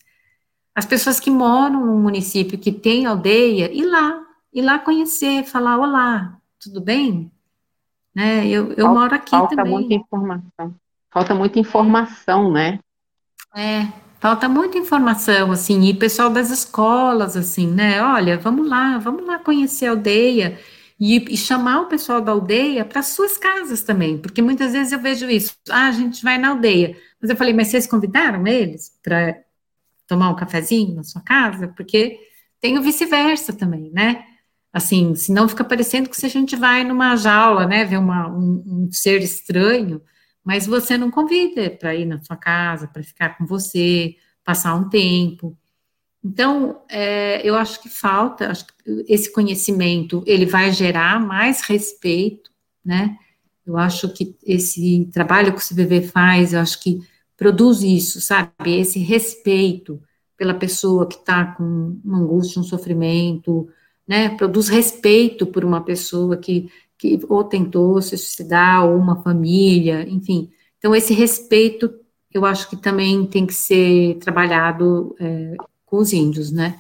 As 0.75 0.85
pessoas 0.85 1.19
que 1.19 1.31
moram 1.31 1.87
num 1.87 1.99
município 1.99 2.59
que 2.59 2.71
tem 2.71 3.07
aldeia, 3.07 3.73
ir 3.73 3.87
lá, 3.87 4.23
ir 4.53 4.61
lá 4.61 4.79
conhecer, 4.79 5.45
falar, 5.45 5.79
olá, 5.79 6.39
tudo 6.61 6.79
bem? 6.79 7.33
Né, 8.17 8.49
eu, 8.49 8.73
eu 8.73 8.87
falta, 8.87 9.01
moro 9.01 9.15
aqui 9.15 9.31
falta 9.31 9.57
também. 9.57 9.73
Falta 9.73 9.79
muita 9.79 9.95
informação. 9.95 10.75
Falta 11.11 11.35
muita 11.35 11.59
informação, 11.59 12.51
né? 12.51 12.79
É, 13.55 13.87
falta 14.19 14.49
muita 14.49 14.79
informação, 14.79 15.53
assim, 15.53 15.83
e 15.83 15.93
pessoal 15.93 16.31
das 16.31 16.51
escolas, 16.51 17.37
assim, 17.37 17.67
né, 17.67 18.03
olha, 18.03 18.39
vamos 18.39 18.67
lá, 18.67 18.97
vamos 18.97 19.27
lá 19.27 19.39
conhecer 19.39 19.87
a 19.87 19.91
aldeia, 19.91 20.59
e, 20.99 21.35
e, 21.35 21.37
chamar 21.37 21.83
o 21.83 21.89
pessoal 21.89 22.23
da 22.23 22.33
aldeia 22.33 22.83
para 22.83 23.03
suas 23.03 23.37
casas 23.37 23.83
também, 23.83 24.17
porque 24.17 24.41
muitas 24.41 24.73
vezes 24.73 24.93
eu 24.93 24.99
vejo 24.99 25.29
isso, 25.29 25.55
ah, 25.69 25.89
a 25.89 25.93
gente 25.93 26.25
vai 26.25 26.39
na 26.39 26.49
aldeia, 26.49 26.97
mas 27.21 27.29
eu 27.29 27.37
falei, 27.37 27.53
mas 27.53 27.69
vocês 27.69 27.87
convidaram 27.87 28.47
eles 28.47 28.99
para 29.03 29.37
tomar 30.07 30.31
um 30.31 30.37
cafezinho 30.37 30.95
na 30.95 31.03
sua 31.03 31.21
casa? 31.21 31.69
Porque 31.69 32.19
tem 32.61 32.79
o 32.79 32.83
vice-versa 32.83 33.53
também, 33.53 33.91
né? 33.93 34.25
Assim, 34.77 35.15
senão 35.15 35.49
fica 35.49 35.65
parecendo 35.65 36.11
que 36.11 36.17
se 36.19 36.27
a 36.27 36.29
gente 36.29 36.55
vai 36.55 36.85
numa 36.85 37.17
jaula, 37.17 37.67
né, 37.67 37.83
ver 37.87 37.97
uma, 37.97 38.29
um, 38.29 38.63
um 38.67 38.89
ser 38.93 39.23
estranho, 39.23 40.03
mas 40.45 40.67
você 40.67 40.99
não 40.99 41.11
convida 41.11 41.71
para 41.71 41.95
ir 41.95 42.05
na 42.05 42.23
sua 42.23 42.37
casa, 42.37 42.87
para 42.87 43.03
ficar 43.03 43.39
com 43.39 43.47
você, 43.47 44.17
passar 44.45 44.75
um 44.75 44.87
tempo. 44.91 45.57
Então, 46.23 46.83
é, 46.91 47.41
eu 47.43 47.55
acho 47.57 47.81
que 47.81 47.89
falta 47.89 48.51
acho 48.51 48.67
que 48.67 48.75
esse 49.09 49.33
conhecimento, 49.33 50.23
ele 50.27 50.45
vai 50.45 50.71
gerar 50.71 51.19
mais 51.21 51.63
respeito, 51.63 52.51
né? 52.85 53.17
Eu 53.65 53.79
acho 53.79 54.13
que 54.13 54.37
esse 54.45 55.09
trabalho 55.11 55.55
que 55.55 55.59
o 55.59 55.67
CVV 55.67 56.03
faz, 56.03 56.53
eu 56.53 56.61
acho 56.61 56.83
que 56.83 57.01
produz 57.35 57.81
isso, 57.81 58.21
sabe? 58.21 58.79
Esse 58.79 58.99
respeito 58.99 60.03
pela 60.37 60.53
pessoa 60.53 61.09
que 61.09 61.17
está 61.17 61.47
com 61.55 61.99
uma 62.05 62.19
angústia, 62.19 62.61
um 62.61 62.63
sofrimento, 62.63 63.71
né? 64.07 64.29
Produz 64.31 64.69
respeito 64.69 65.47
por 65.47 65.65
uma 65.65 65.81
pessoa 65.81 66.37
que, 66.37 66.71
que 66.99 67.21
ou 67.29 67.43
tentou 67.45 68.01
se 68.01 68.17
suicidar, 68.17 68.85
ou 68.85 68.97
uma 68.97 69.23
família, 69.23 70.07
enfim. 70.09 70.51
Então, 70.79 70.95
esse 70.95 71.13
respeito, 71.13 71.93
eu 72.33 72.45
acho 72.45 72.69
que 72.71 72.77
também 72.77 73.27
tem 73.27 73.47
que 73.47 73.55
ser 73.55 74.17
trabalhado 74.19 75.17
é, 75.19 75.55
com 75.85 75.97
os 75.97 76.13
índios, 76.13 76.53
né? 76.53 76.79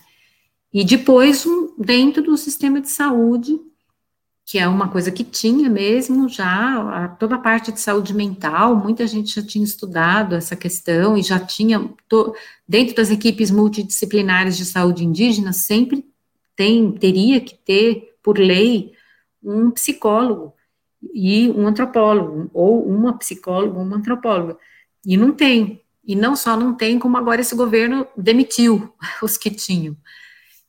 E 0.72 0.84
depois, 0.84 1.46
dentro 1.78 2.22
do 2.22 2.36
sistema 2.36 2.80
de 2.80 2.90
saúde, 2.90 3.58
que 4.44 4.58
é 4.58 4.68
uma 4.68 4.88
coisa 4.88 5.10
que 5.10 5.24
tinha 5.24 5.68
mesmo 5.68 6.28
já, 6.28 7.04
a, 7.04 7.08
toda 7.08 7.34
a 7.34 7.38
parte 7.38 7.72
de 7.72 7.80
saúde 7.80 8.14
mental, 8.14 8.76
muita 8.76 9.04
gente 9.06 9.34
já 9.34 9.42
tinha 9.42 9.64
estudado 9.64 10.36
essa 10.36 10.54
questão 10.54 11.16
e 11.16 11.22
já 11.22 11.38
tinha, 11.40 11.80
to, 12.08 12.32
dentro 12.68 12.94
das 12.94 13.10
equipes 13.10 13.50
multidisciplinares 13.50 14.56
de 14.56 14.64
saúde 14.64 15.04
indígena, 15.04 15.52
sempre 15.52 16.04
tem, 16.56 16.90
teria 16.92 17.40
que 17.40 17.54
ter, 17.54 18.16
por 18.22 18.38
lei, 18.38 18.92
um 19.42 19.70
psicólogo 19.70 20.54
e 21.14 21.50
um 21.50 21.66
antropólogo, 21.66 22.50
ou 22.52 22.84
uma 22.88 23.16
psicóloga, 23.16 23.78
uma 23.78 23.96
antropóloga, 23.96 24.58
e 25.04 25.16
não 25.16 25.32
tem, 25.32 25.82
e 26.04 26.16
não 26.16 26.34
só 26.34 26.56
não 26.56 26.74
tem, 26.74 26.98
como 26.98 27.16
agora 27.16 27.40
esse 27.40 27.54
governo 27.54 28.06
demitiu 28.16 28.92
os 29.22 29.36
que 29.36 29.50
tinham. 29.50 29.96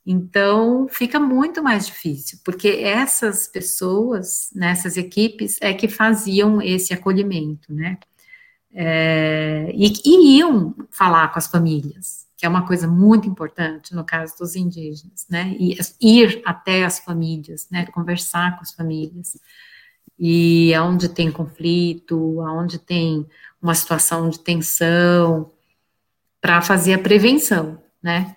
Então, 0.06 0.86
fica 0.88 1.20
muito 1.20 1.62
mais 1.62 1.86
difícil, 1.86 2.38
porque 2.44 2.68
essas 2.68 3.46
pessoas, 3.46 4.48
nessas 4.54 4.96
equipes, 4.96 5.58
é 5.60 5.74
que 5.74 5.86
faziam 5.86 6.62
esse 6.62 6.94
acolhimento, 6.94 7.72
né? 7.74 7.98
É, 8.72 9.70
e, 9.74 9.92
e, 10.04 10.38
iam 10.38 10.74
falar 10.90 11.28
com 11.32 11.38
as 11.38 11.46
famílias, 11.46 12.27
que 12.38 12.46
é 12.46 12.48
uma 12.48 12.66
coisa 12.66 12.88
muito 12.88 13.28
importante 13.28 13.94
no 13.94 14.02
caso 14.04 14.38
dos 14.38 14.56
indígenas, 14.56 15.26
né? 15.28 15.54
E, 15.58 15.76
ir 16.00 16.40
até 16.46 16.84
as 16.84 16.98
famílias, 16.98 17.68
né? 17.70 17.84
Conversar 17.86 18.56
com 18.56 18.62
as 18.62 18.72
famílias. 18.72 19.36
E 20.18 20.72
aonde 20.72 21.10
tem 21.10 21.30
conflito, 21.30 22.40
aonde 22.40 22.78
tem 22.78 23.26
uma 23.60 23.74
situação 23.74 24.30
de 24.30 24.38
tensão, 24.38 25.50
para 26.40 26.62
fazer 26.62 26.94
a 26.94 26.98
prevenção, 26.98 27.82
né? 28.02 28.36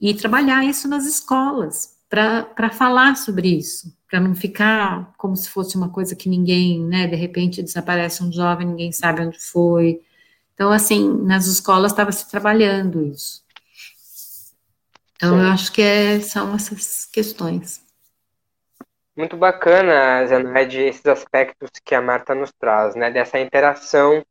e 0.00 0.14
trabalhar 0.14 0.64
isso 0.64 0.88
nas 0.88 1.06
escolas, 1.06 1.96
para 2.08 2.70
falar 2.70 3.16
sobre 3.16 3.48
isso, 3.48 3.92
para 4.08 4.20
não 4.20 4.34
ficar 4.34 5.12
como 5.18 5.36
se 5.36 5.48
fosse 5.48 5.76
uma 5.76 5.90
coisa 5.90 6.14
que 6.16 6.28
ninguém, 6.28 6.80
né, 6.84 7.06
de 7.06 7.16
repente 7.16 7.62
desaparece 7.62 8.22
um 8.22 8.32
jovem, 8.32 8.66
ninguém 8.66 8.92
sabe 8.92 9.22
onde 9.22 9.38
foi. 9.38 10.00
Então, 10.58 10.72
assim, 10.72 11.08
nas 11.22 11.46
escolas 11.46 11.92
estava 11.92 12.10
se 12.10 12.28
trabalhando 12.28 13.00
isso. 13.04 13.44
Então, 15.14 15.36
Sim. 15.36 15.40
eu 15.40 15.52
acho 15.52 15.72
que 15.72 15.80
é, 15.80 16.18
são 16.18 16.52
essas 16.52 17.06
questões. 17.06 17.80
Muito 19.16 19.36
bacana, 19.36 20.26
Zenaide, 20.26 20.80
esses 20.80 21.06
aspectos 21.06 21.70
que 21.84 21.94
a 21.94 22.02
Marta 22.02 22.34
nos 22.34 22.50
traz, 22.58 22.96
né, 22.96 23.08
dessa 23.08 23.38
interação 23.38 24.24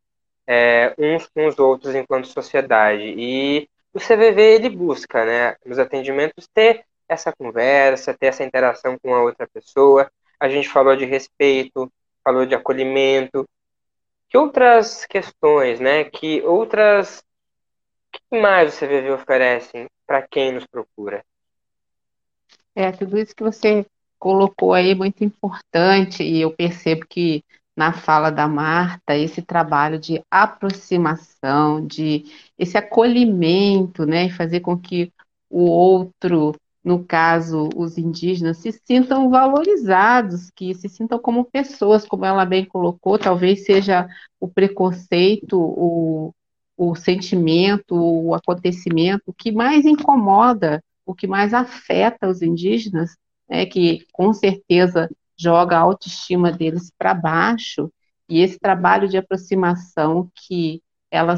é, 0.46 0.94
uns 0.98 1.28
com 1.28 1.48
os 1.48 1.58
outros 1.58 1.96
enquanto 1.96 2.28
sociedade. 2.28 3.04
E 3.18 3.70
o 3.94 4.00
CVV 4.00 4.42
ele 4.42 4.70
busca, 4.70 5.24
né, 5.24 5.56
nos 5.66 5.80
atendimentos 5.80 6.46
ter 6.54 6.84
essa 7.08 7.32
conversa, 7.32 8.14
ter 8.14 8.26
essa 8.28 8.44
interação 8.44 9.00
com 9.02 9.16
a 9.16 9.24
outra 9.24 9.48
pessoa. 9.48 10.12
A 10.38 10.50
gente 10.50 10.68
falou 10.68 10.94
de 10.94 11.06
respeito, 11.06 11.90
falou 12.22 12.46
de 12.46 12.54
acolhimento. 12.54 13.48
Que 14.30 14.38
outras 14.38 15.06
questões, 15.06 15.80
né? 15.80 16.04
Que 16.04 16.42
outras 16.42 17.24
que 18.12 18.40
mais 18.40 18.74
o 18.74 18.80
CVV 18.80 19.12
oferece 19.12 19.88
para 20.06 20.22
quem 20.22 20.52
nos 20.52 20.66
procura? 20.66 21.24
É, 22.76 22.92
tudo 22.92 23.18
isso 23.18 23.36
que 23.36 23.44
você 23.44 23.86
colocou 24.20 24.74
aí 24.74 24.92
é 24.92 24.96
muito 24.96 25.24
importante 25.24 26.24
e 26.24 26.42
eu 26.42 26.52
percebo 26.52 27.06
que 27.08 27.44
na 27.76 27.94
fala 27.94 28.32
da 28.32 28.48
Marta 28.48 29.16
esse 29.16 29.42
trabalho 29.42 30.00
de 30.00 30.24
aproximação, 30.32 31.86
de 31.86 32.26
esse 32.58 32.76
acolhimento, 32.78 34.06
né, 34.06 34.26
e 34.26 34.32
fazer 34.32 34.62
com 34.62 34.78
que 34.78 35.14
o 35.50 35.66
outro, 35.66 36.56
no 36.84 37.04
caso 37.04 37.70
os 37.76 37.98
indígenas, 37.98 38.58
se 38.58 38.72
sintam 38.72 39.30
valorizados, 39.30 40.50
que 40.52 40.74
se 40.74 40.88
sintam 40.88 41.20
como 41.20 41.46
pessoas, 41.46 42.06
como 42.06 42.26
ela 42.26 42.46
bem 42.46 42.66
colocou, 42.66 43.20
talvez 43.20 43.66
seja 43.66 44.08
o 44.40 44.48
preconceito, 44.48 45.60
o, 45.60 46.34
o 46.78 46.96
sentimento, 46.96 47.96
o 47.96 48.34
acontecimento 48.34 49.34
que 49.34 49.52
mais 49.52 49.86
incomoda, 49.86 50.82
o 51.06 51.14
que 51.14 51.28
mais 51.28 51.54
afeta 51.54 52.28
os 52.28 52.42
indígenas, 52.42 53.18
né, 53.50 53.66
que 53.66 54.06
com 54.14 54.34
certeza 54.34 55.10
joga 55.38 55.78
a 55.78 55.82
autoestima 55.82 56.52
deles 56.52 56.92
para 56.98 57.14
baixo, 57.14 57.92
e 58.30 58.42
esse 58.42 58.60
trabalho 58.60 59.08
de 59.08 59.18
aproximação 59.18 60.30
que 60.36 60.82
ela 61.10 61.36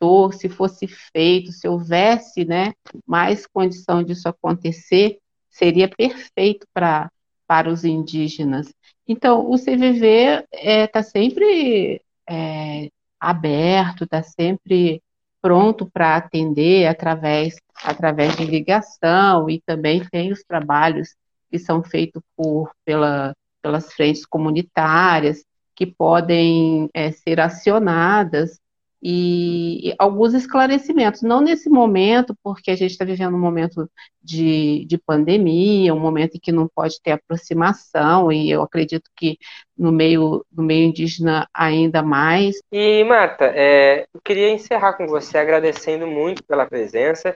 citou, 0.00 0.32
se 0.32 0.48
fosse 0.48 0.86
feito, 0.86 1.52
se 1.52 1.68
houvesse 1.68 2.44
né, 2.44 2.72
mais 3.06 3.46
condição 3.46 4.02
disso 4.02 4.28
acontecer, 4.28 5.18
seria 5.50 5.88
perfeito 5.88 6.66
para 6.72 7.10
para 7.46 7.68
os 7.68 7.84
indígenas. 7.84 8.72
Então, 9.08 9.50
o 9.50 9.56
CVV 9.58 10.44
está 10.44 10.46
é, 10.52 10.86
tá 10.86 11.02
sempre 11.02 12.00
é, 12.28 12.88
aberto, 13.18 14.04
está 14.04 14.22
sempre 14.22 15.02
pronto 15.42 15.90
para 15.90 16.14
atender 16.14 16.86
através, 16.86 17.56
através 17.82 18.36
de 18.36 18.44
ligação, 18.44 19.50
e 19.50 19.60
também 19.66 20.04
tem 20.12 20.30
os 20.30 20.44
trabalhos 20.44 21.16
que 21.50 21.58
são 21.58 21.82
feitos 21.82 22.22
por, 22.36 22.70
pela, 22.84 23.34
pelas 23.60 23.92
frentes 23.94 24.24
comunitárias, 24.24 25.44
que 25.74 25.86
podem 25.86 26.88
é, 26.94 27.10
ser 27.10 27.40
acionadas, 27.40 28.60
e, 29.02 29.94
alguns 29.98 30.34
esclarecimentos, 30.34 31.22
não 31.22 31.40
nesse 31.40 31.70
momento, 31.70 32.34
porque 32.42 32.70
a 32.70 32.76
gente 32.76 32.90
está 32.90 33.04
vivendo 33.04 33.34
um 33.34 33.40
momento 33.40 33.90
de, 34.22 34.84
de 34.86 34.98
pandemia, 34.98 35.94
um 35.94 35.98
momento 35.98 36.36
em 36.36 36.40
que 36.40 36.52
não 36.52 36.68
pode 36.68 37.00
ter 37.02 37.12
aproximação, 37.12 38.30
e 38.30 38.50
eu 38.50 38.62
acredito 38.62 39.10
que 39.16 39.38
no 39.76 39.90
meio, 39.90 40.44
no 40.52 40.62
meio 40.62 40.84
indígena 40.86 41.48
ainda 41.54 42.02
mais. 42.02 42.56
E, 42.70 43.02
Marta, 43.04 43.46
é, 43.54 44.06
eu 44.12 44.20
queria 44.22 44.50
encerrar 44.50 44.92
com 44.92 45.06
você 45.06 45.38
agradecendo 45.38 46.06
muito 46.06 46.44
pela 46.44 46.66
presença 46.66 47.34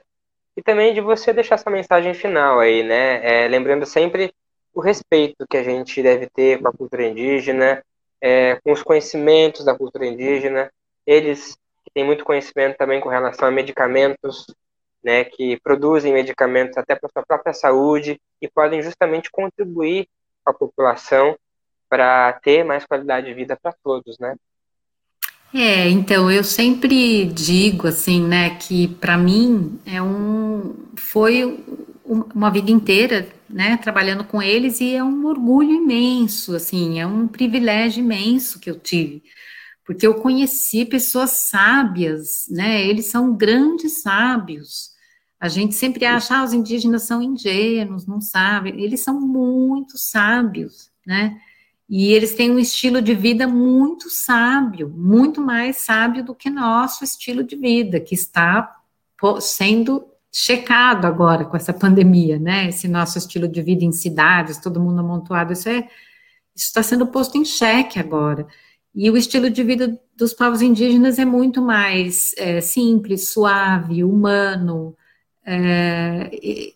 e 0.55 0.61
também 0.61 0.93
de 0.93 1.01
você 1.01 1.33
deixar 1.33 1.55
essa 1.55 1.69
mensagem 1.69 2.13
final 2.13 2.59
aí, 2.59 2.83
né? 2.83 3.45
É, 3.45 3.47
lembrando 3.47 3.85
sempre 3.85 4.31
o 4.73 4.81
respeito 4.81 5.45
que 5.49 5.57
a 5.57 5.63
gente 5.63 6.01
deve 6.03 6.29
ter 6.29 6.61
com 6.61 6.67
a 6.67 6.73
cultura 6.73 7.07
indígena, 7.07 7.83
é, 8.21 8.59
com 8.63 8.71
os 8.71 8.83
conhecimentos 8.83 9.65
da 9.65 9.75
cultura 9.75 10.05
indígena, 10.05 10.71
eles 11.05 11.57
que 11.83 11.91
têm 11.93 12.03
muito 12.03 12.25
conhecimento 12.25 12.77
também 12.77 12.99
com 12.99 13.09
relação 13.09 13.47
a 13.47 13.51
medicamentos, 13.51 14.45
né, 15.03 15.23
que 15.23 15.59
produzem 15.61 16.13
medicamentos 16.13 16.77
até 16.77 16.95
para 16.95 17.09
sua 17.09 17.23
própria 17.23 17.53
saúde 17.53 18.19
e 18.41 18.47
podem 18.47 18.81
justamente 18.81 19.29
contribuir 19.31 20.07
com 20.43 20.49
a 20.49 20.53
população 20.53 21.37
para 21.87 22.33
ter 22.33 22.63
mais 22.63 22.85
qualidade 22.85 23.27
de 23.27 23.33
vida 23.33 23.55
para 23.55 23.73
todos, 23.83 24.17
né? 24.17 24.35
É, 25.53 25.87
então 25.87 26.29
eu 26.29 26.43
sempre 26.43 27.23
digo 27.25 27.87
assim, 27.87 28.21
né, 28.21 28.57
que 28.57 28.87
para 28.87 29.17
mim 29.17 29.79
é 29.85 30.01
um 30.01 30.75
foi 30.97 31.63
uma 32.05 32.51
vida 32.51 32.69
inteira, 32.71 33.27
né, 33.49 33.77
trabalhando 33.77 34.23
com 34.25 34.41
eles 34.41 34.81
e 34.81 34.95
é 34.95 35.03
um 35.03 35.25
orgulho 35.25 35.71
imenso, 35.71 36.55
assim, 36.55 36.99
é 36.99 37.07
um 37.07 37.27
privilégio 37.27 38.03
imenso 38.03 38.59
que 38.59 38.69
eu 38.69 38.79
tive, 38.79 39.23
porque 39.85 40.05
eu 40.05 40.15
conheci 40.15 40.83
pessoas 40.83 41.31
sábias, 41.49 42.47
né, 42.49 42.85
eles 42.85 43.05
são 43.05 43.35
grandes 43.35 44.01
sábios. 44.01 44.95
A 45.39 45.47
gente 45.47 45.75
sempre 45.75 46.05
acha, 46.05 46.37
ah, 46.37 46.43
os 46.43 46.53
indígenas 46.53 47.03
são 47.03 47.21
ingênuos, 47.21 48.07
não 48.07 48.19
sabem, 48.19 48.81
eles 48.83 49.01
são 49.01 49.21
muito 49.21 49.97
sábios, 49.97 50.89
né, 51.05 51.39
e 51.87 52.11
eles 52.11 52.33
têm 52.33 52.51
um 52.51 52.57
estilo 52.57 53.01
de 53.01 53.13
vida 53.13 53.47
muito 53.47 54.09
sábio, 54.09 54.89
muito 54.89 55.39
mais 55.39 55.77
sábio 55.77 56.25
do 56.25 56.33
que 56.33 56.49
nosso 56.49 57.03
estilo 57.03 57.43
de 57.43 57.55
vida, 57.55 57.99
que 57.99 58.15
está 58.15 58.75
sendo 59.39 60.07
checado 60.31 61.05
agora 61.05 61.45
com 61.45 61.55
essa 61.55 61.71
pandemia, 61.71 62.37
né? 62.37 62.67
Esse 62.67 62.89
nosso 62.89 63.17
estilo 63.17 63.47
de 63.47 63.61
vida 63.61 63.85
em 63.85 63.91
cidades, 63.93 64.57
todo 64.57 64.81
mundo 64.81 64.99
amontoado, 64.99 65.53
isso 65.53 65.69
é 65.69 65.87
isso 66.55 66.67
está 66.67 66.83
sendo 66.83 67.07
posto 67.07 67.37
em 67.37 67.45
xeque 67.45 67.99
agora. 67.99 68.47
E 68.95 69.11
o 69.11 69.17
estilo 69.17 69.49
de 69.49 69.61
vida 69.61 69.99
dos 70.15 70.33
povos 70.33 70.61
indígenas 70.61 71.19
é 71.19 71.25
muito 71.25 71.61
mais 71.61 72.33
é, 72.37 72.61
simples, 72.61 73.27
suave, 73.27 74.05
humano, 74.05 74.95
é, 75.45 76.29
e, 76.31 76.73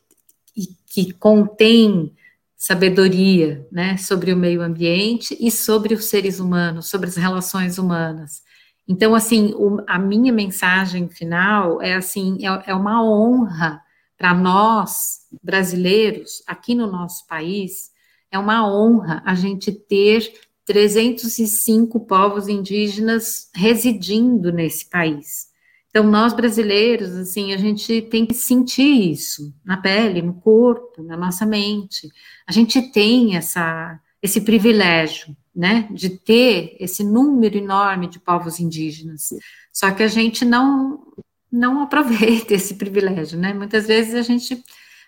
e, 0.56 0.68
que 0.86 1.14
contém 1.14 2.14
sabedoria, 2.58 3.66
né, 3.72 3.96
sobre 3.96 4.34
o 4.34 4.38
meio 4.38 4.62
ambiente 4.62 5.38
e 5.40 5.50
sobre 5.50 5.94
os 5.94 6.06
seres 6.06 6.42
humanos, 6.42 6.90
sobre 6.90 7.08
as 7.08 7.16
relações 7.16 7.78
humanas. 7.78 8.44
Então, 8.86 9.16
assim, 9.16 9.54
o, 9.56 9.82
a 9.88 9.98
minha 9.98 10.34
mensagem 10.34 11.08
final 11.08 11.82
é 11.82 11.94
assim, 11.94 12.38
é, 12.46 12.72
é 12.72 12.76
uma 12.76 13.02
honra 13.02 13.82
para 14.18 14.34
nós 14.34 15.20
brasileiros 15.42 16.44
aqui 16.46 16.76
no 16.76 16.92
nosso 16.92 17.26
país, 17.28 17.92
é 18.30 18.38
uma 18.38 18.70
honra 18.70 19.24
a 19.26 19.34
gente 19.36 19.72
ter 19.72 20.34
305 20.70 22.00
povos 22.02 22.48
indígenas 22.48 23.50
residindo 23.56 24.52
nesse 24.54 24.88
país. 24.88 25.48
Então, 25.90 26.04
nós 26.04 26.32
brasileiros, 26.32 27.10
assim, 27.16 27.54
a 27.54 27.58
gente 27.58 28.04
tem 28.04 28.24
que 28.24 28.36
sentir 28.36 29.12
isso 29.12 29.52
na 29.66 29.78
pele, 29.78 30.22
no 30.22 30.36
corpo, 30.36 31.02
na 31.02 31.18
nossa 31.18 31.44
mente. 31.44 32.08
A 32.48 32.52
gente 32.52 32.84
tem 32.92 33.36
essa, 33.36 34.00
esse 34.22 34.42
privilégio 34.42 35.36
né, 35.56 35.88
de 35.90 36.12
ter 36.12 36.78
esse 36.80 37.04
número 37.04 37.58
enorme 37.58 38.08
de 38.08 38.20
povos 38.20 38.60
indígenas. 38.60 39.30
Só 39.74 39.90
que 39.90 40.04
a 40.04 40.08
gente 40.08 40.46
não 40.46 41.04
não 41.52 41.82
aproveita 41.82 42.54
esse 42.54 42.76
privilégio, 42.76 43.40
né? 43.40 43.56
Muitas 43.56 43.88
vezes 43.88 44.14
a 44.14 44.22
gente 44.22 44.64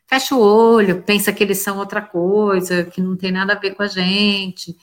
fecha 0.08 0.36
o 0.36 0.40
olho, 0.40 1.04
pensa 1.04 1.32
que 1.32 1.44
eles 1.44 1.60
são 1.60 1.78
outra 1.78 2.02
coisa, 2.02 2.84
que 2.84 3.00
não 3.00 3.16
tem 3.16 3.32
nada 3.32 3.54
a 3.54 3.60
ver 3.60 3.76
com 3.76 3.84
a 3.84 3.88
gente. 3.88 4.76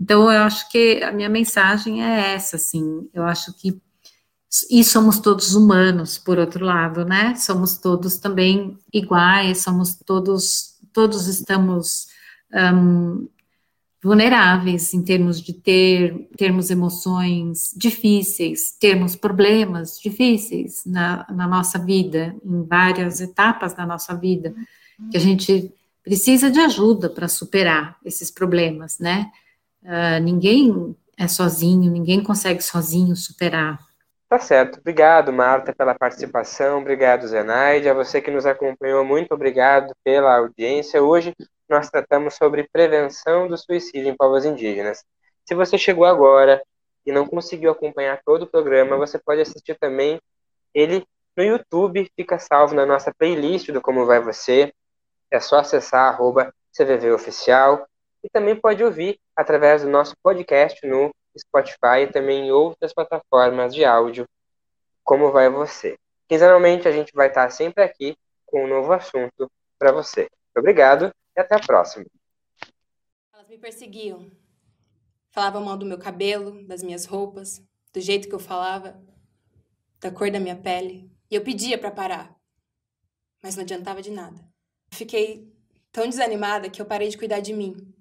Então 0.00 0.30
eu 0.30 0.42
acho 0.42 0.70
que 0.70 1.02
a 1.02 1.12
minha 1.12 1.28
mensagem 1.28 2.04
é 2.04 2.34
essa, 2.34 2.56
assim. 2.56 3.08
Eu 3.12 3.24
acho 3.24 3.52
que 3.54 3.80
e 4.70 4.84
somos 4.84 5.18
todos 5.18 5.54
humanos, 5.54 6.16
por 6.16 6.38
outro 6.38 6.64
lado, 6.64 7.04
né? 7.04 7.34
Somos 7.34 7.76
todos 7.76 8.18
também 8.18 8.78
iguais, 8.92 9.62
somos 9.62 9.96
todos 9.96 10.74
todos 10.92 11.26
estamos 11.26 12.06
um, 12.54 13.28
vulneráveis 14.02 14.94
em 14.94 15.02
termos 15.02 15.40
de 15.40 15.52
ter 15.52 16.28
termos 16.36 16.70
emoções 16.70 17.74
difíceis, 17.76 18.70
termos 18.78 19.16
problemas 19.16 19.98
difíceis 19.98 20.84
na, 20.86 21.26
na 21.30 21.48
nossa 21.48 21.78
vida, 21.78 22.36
em 22.44 22.62
várias 22.62 23.20
etapas 23.20 23.74
da 23.74 23.84
nossa 23.84 24.14
vida, 24.14 24.54
que 25.10 25.16
a 25.16 25.20
gente 25.20 25.72
precisa 26.02 26.50
de 26.50 26.60
ajuda 26.60 27.10
para 27.10 27.26
superar 27.26 27.96
esses 28.04 28.30
problemas, 28.30 28.98
né? 28.98 29.32
Uh, 29.84 30.18
ninguém 30.22 30.96
é 31.18 31.28
sozinho, 31.28 31.90
ninguém 31.90 32.22
consegue 32.22 32.62
sozinho 32.62 33.14
superar. 33.14 33.78
Tá 34.28 34.38
certo. 34.38 34.80
Obrigado, 34.80 35.32
Marta, 35.32 35.72
pela 35.72 35.94
participação. 35.94 36.80
Obrigado, 36.80 37.28
Zenaide. 37.28 37.88
A 37.88 37.94
você 37.94 38.20
que 38.20 38.30
nos 38.30 38.46
acompanhou, 38.46 39.04
muito 39.04 39.32
obrigado 39.32 39.94
pela 40.02 40.36
audiência. 40.36 41.02
Hoje 41.02 41.34
nós 41.68 41.88
tratamos 41.88 42.34
sobre 42.34 42.68
prevenção 42.72 43.46
do 43.46 43.56
suicídio 43.56 44.08
em 44.08 44.16
povos 44.16 44.44
indígenas. 44.44 45.04
Se 45.44 45.54
você 45.54 45.78
chegou 45.78 46.04
agora 46.04 46.62
e 47.06 47.12
não 47.12 47.26
conseguiu 47.26 47.70
acompanhar 47.70 48.20
todo 48.24 48.42
o 48.42 48.46
programa, 48.46 48.96
você 48.96 49.18
pode 49.18 49.40
assistir 49.42 49.78
também 49.78 50.20
ele 50.72 51.06
no 51.36 51.44
YouTube, 51.44 52.10
fica 52.16 52.38
salvo 52.38 52.74
na 52.74 52.86
nossa 52.86 53.12
playlist 53.12 53.70
do 53.70 53.80
Como 53.80 54.06
Vai 54.06 54.20
Você. 54.20 54.72
É 55.30 55.38
só 55.40 55.58
acessar 55.58 56.12
arroba 56.12 56.52
Oficial 57.14 57.86
e 58.24 58.28
também 58.30 58.56
pode 58.56 58.82
ouvir 58.82 59.20
através 59.36 59.82
do 59.82 59.90
nosso 59.90 60.16
podcast 60.22 60.84
no 60.86 61.14
Spotify 61.38 62.04
e 62.04 62.10
também 62.12 62.46
em 62.46 62.50
outras 62.50 62.94
plataformas 62.94 63.74
de 63.74 63.84
áudio. 63.84 64.26
Como 65.04 65.30
vai 65.30 65.50
você? 65.50 65.98
Quinzenalmente 66.26 66.88
a 66.88 66.92
gente 66.92 67.12
vai 67.14 67.28
estar 67.28 67.50
sempre 67.50 67.84
aqui 67.84 68.16
com 68.46 68.64
um 68.64 68.66
novo 68.66 68.90
assunto 68.94 69.50
para 69.78 69.92
você. 69.92 70.26
Obrigado 70.56 71.14
e 71.36 71.40
até 71.40 71.54
a 71.54 71.60
próxima. 71.60 72.06
Elas 73.34 73.46
me 73.46 73.58
perseguiam. 73.58 74.30
Falavam 75.30 75.62
mal 75.62 75.76
do 75.76 75.84
meu 75.84 75.98
cabelo, 75.98 76.64
das 76.66 76.82
minhas 76.82 77.04
roupas, 77.04 77.62
do 77.92 78.00
jeito 78.00 78.28
que 78.28 78.34
eu 78.34 78.38
falava, 78.38 78.98
da 80.00 80.10
cor 80.10 80.30
da 80.30 80.40
minha 80.40 80.56
pele. 80.56 81.10
E 81.30 81.34
eu 81.34 81.42
pedia 81.42 81.76
para 81.76 81.90
parar. 81.90 82.34
Mas 83.42 83.54
não 83.56 83.64
adiantava 83.64 84.00
de 84.00 84.10
nada. 84.10 84.40
Fiquei 84.92 85.52
tão 85.92 86.08
desanimada 86.08 86.70
que 86.70 86.80
eu 86.80 86.86
parei 86.86 87.08
de 87.08 87.18
cuidar 87.18 87.40
de 87.40 87.52
mim. 87.52 87.94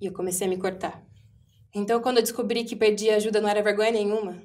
E 0.00 0.06
eu 0.06 0.12
comecei 0.12 0.46
a 0.46 0.50
me 0.50 0.58
cortar. 0.58 1.04
Então, 1.74 2.00
quando 2.00 2.18
eu 2.18 2.22
descobri 2.22 2.64
que 2.64 2.76
perder 2.76 3.10
ajuda 3.10 3.40
não 3.40 3.48
era 3.48 3.62
vergonha 3.62 3.90
nenhuma, 3.90 4.42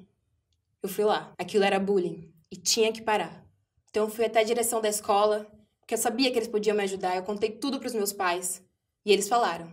eu 0.82 0.90
fui 0.90 1.04
lá. 1.04 1.34
Aquilo 1.38 1.64
era 1.64 1.80
bullying 1.80 2.34
e 2.52 2.56
tinha 2.56 2.92
que 2.92 3.02
parar. 3.02 3.46
Então, 3.90 4.06
eu 4.06 4.10
fui 4.10 4.26
até 4.26 4.40
a 4.40 4.44
direção 4.44 4.82
da 4.82 4.90
escola, 4.90 5.46
porque 5.80 5.94
eu 5.94 5.98
sabia 5.98 6.32
que 6.32 6.38
eles 6.38 6.48
podiam 6.48 6.76
me 6.76 6.84
ajudar. 6.84 7.16
Eu 7.16 7.24
contei 7.24 7.52
tudo 7.52 7.80
para 7.80 7.88
os 7.88 7.94
meus 7.94 8.14
pais 8.14 8.64
e 9.06 9.12
eles 9.12 9.28
falaram 9.28 9.72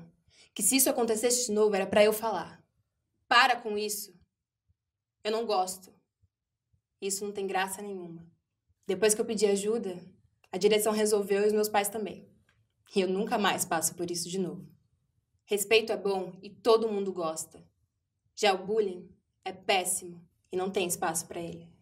que 0.54 0.62
se 0.62 0.76
isso 0.76 0.88
acontecesse 0.88 1.46
de 1.46 1.52
novo 1.52 1.74
era 1.74 1.86
para 1.86 2.04
eu 2.04 2.12
falar. 2.12 2.64
Para 3.28 3.56
com 3.56 3.76
isso. 3.76 4.14
Eu 5.22 5.32
não 5.32 5.44
gosto. 5.44 5.92
Isso 7.00 7.24
não 7.24 7.32
tem 7.32 7.46
graça 7.46 7.82
nenhuma. 7.82 8.26
Depois 8.86 9.14
que 9.14 9.20
eu 9.20 9.24
pedi 9.24 9.46
ajuda, 9.46 10.00
a 10.50 10.56
direção 10.56 10.92
resolveu 10.92 11.42
e 11.42 11.46
os 11.46 11.52
meus 11.52 11.68
pais 11.68 11.88
também. 11.88 12.26
E 12.94 13.00
eu 13.00 13.08
nunca 13.08 13.36
mais 13.36 13.64
passo 13.64 13.94
por 13.94 14.10
isso 14.10 14.28
de 14.28 14.38
novo. 14.38 14.66
Respeito 15.48 15.92
é 15.92 15.96
bom 15.96 16.32
e 16.42 16.50
todo 16.50 16.88
mundo 16.88 17.12
gosta. 17.12 17.64
Já 18.34 18.52
o 18.52 18.66
bullying 18.66 19.08
é 19.44 19.52
péssimo 19.52 20.20
e 20.50 20.56
não 20.56 20.70
tem 20.70 20.88
espaço 20.88 21.24
para 21.28 21.40
ele. 21.40 21.75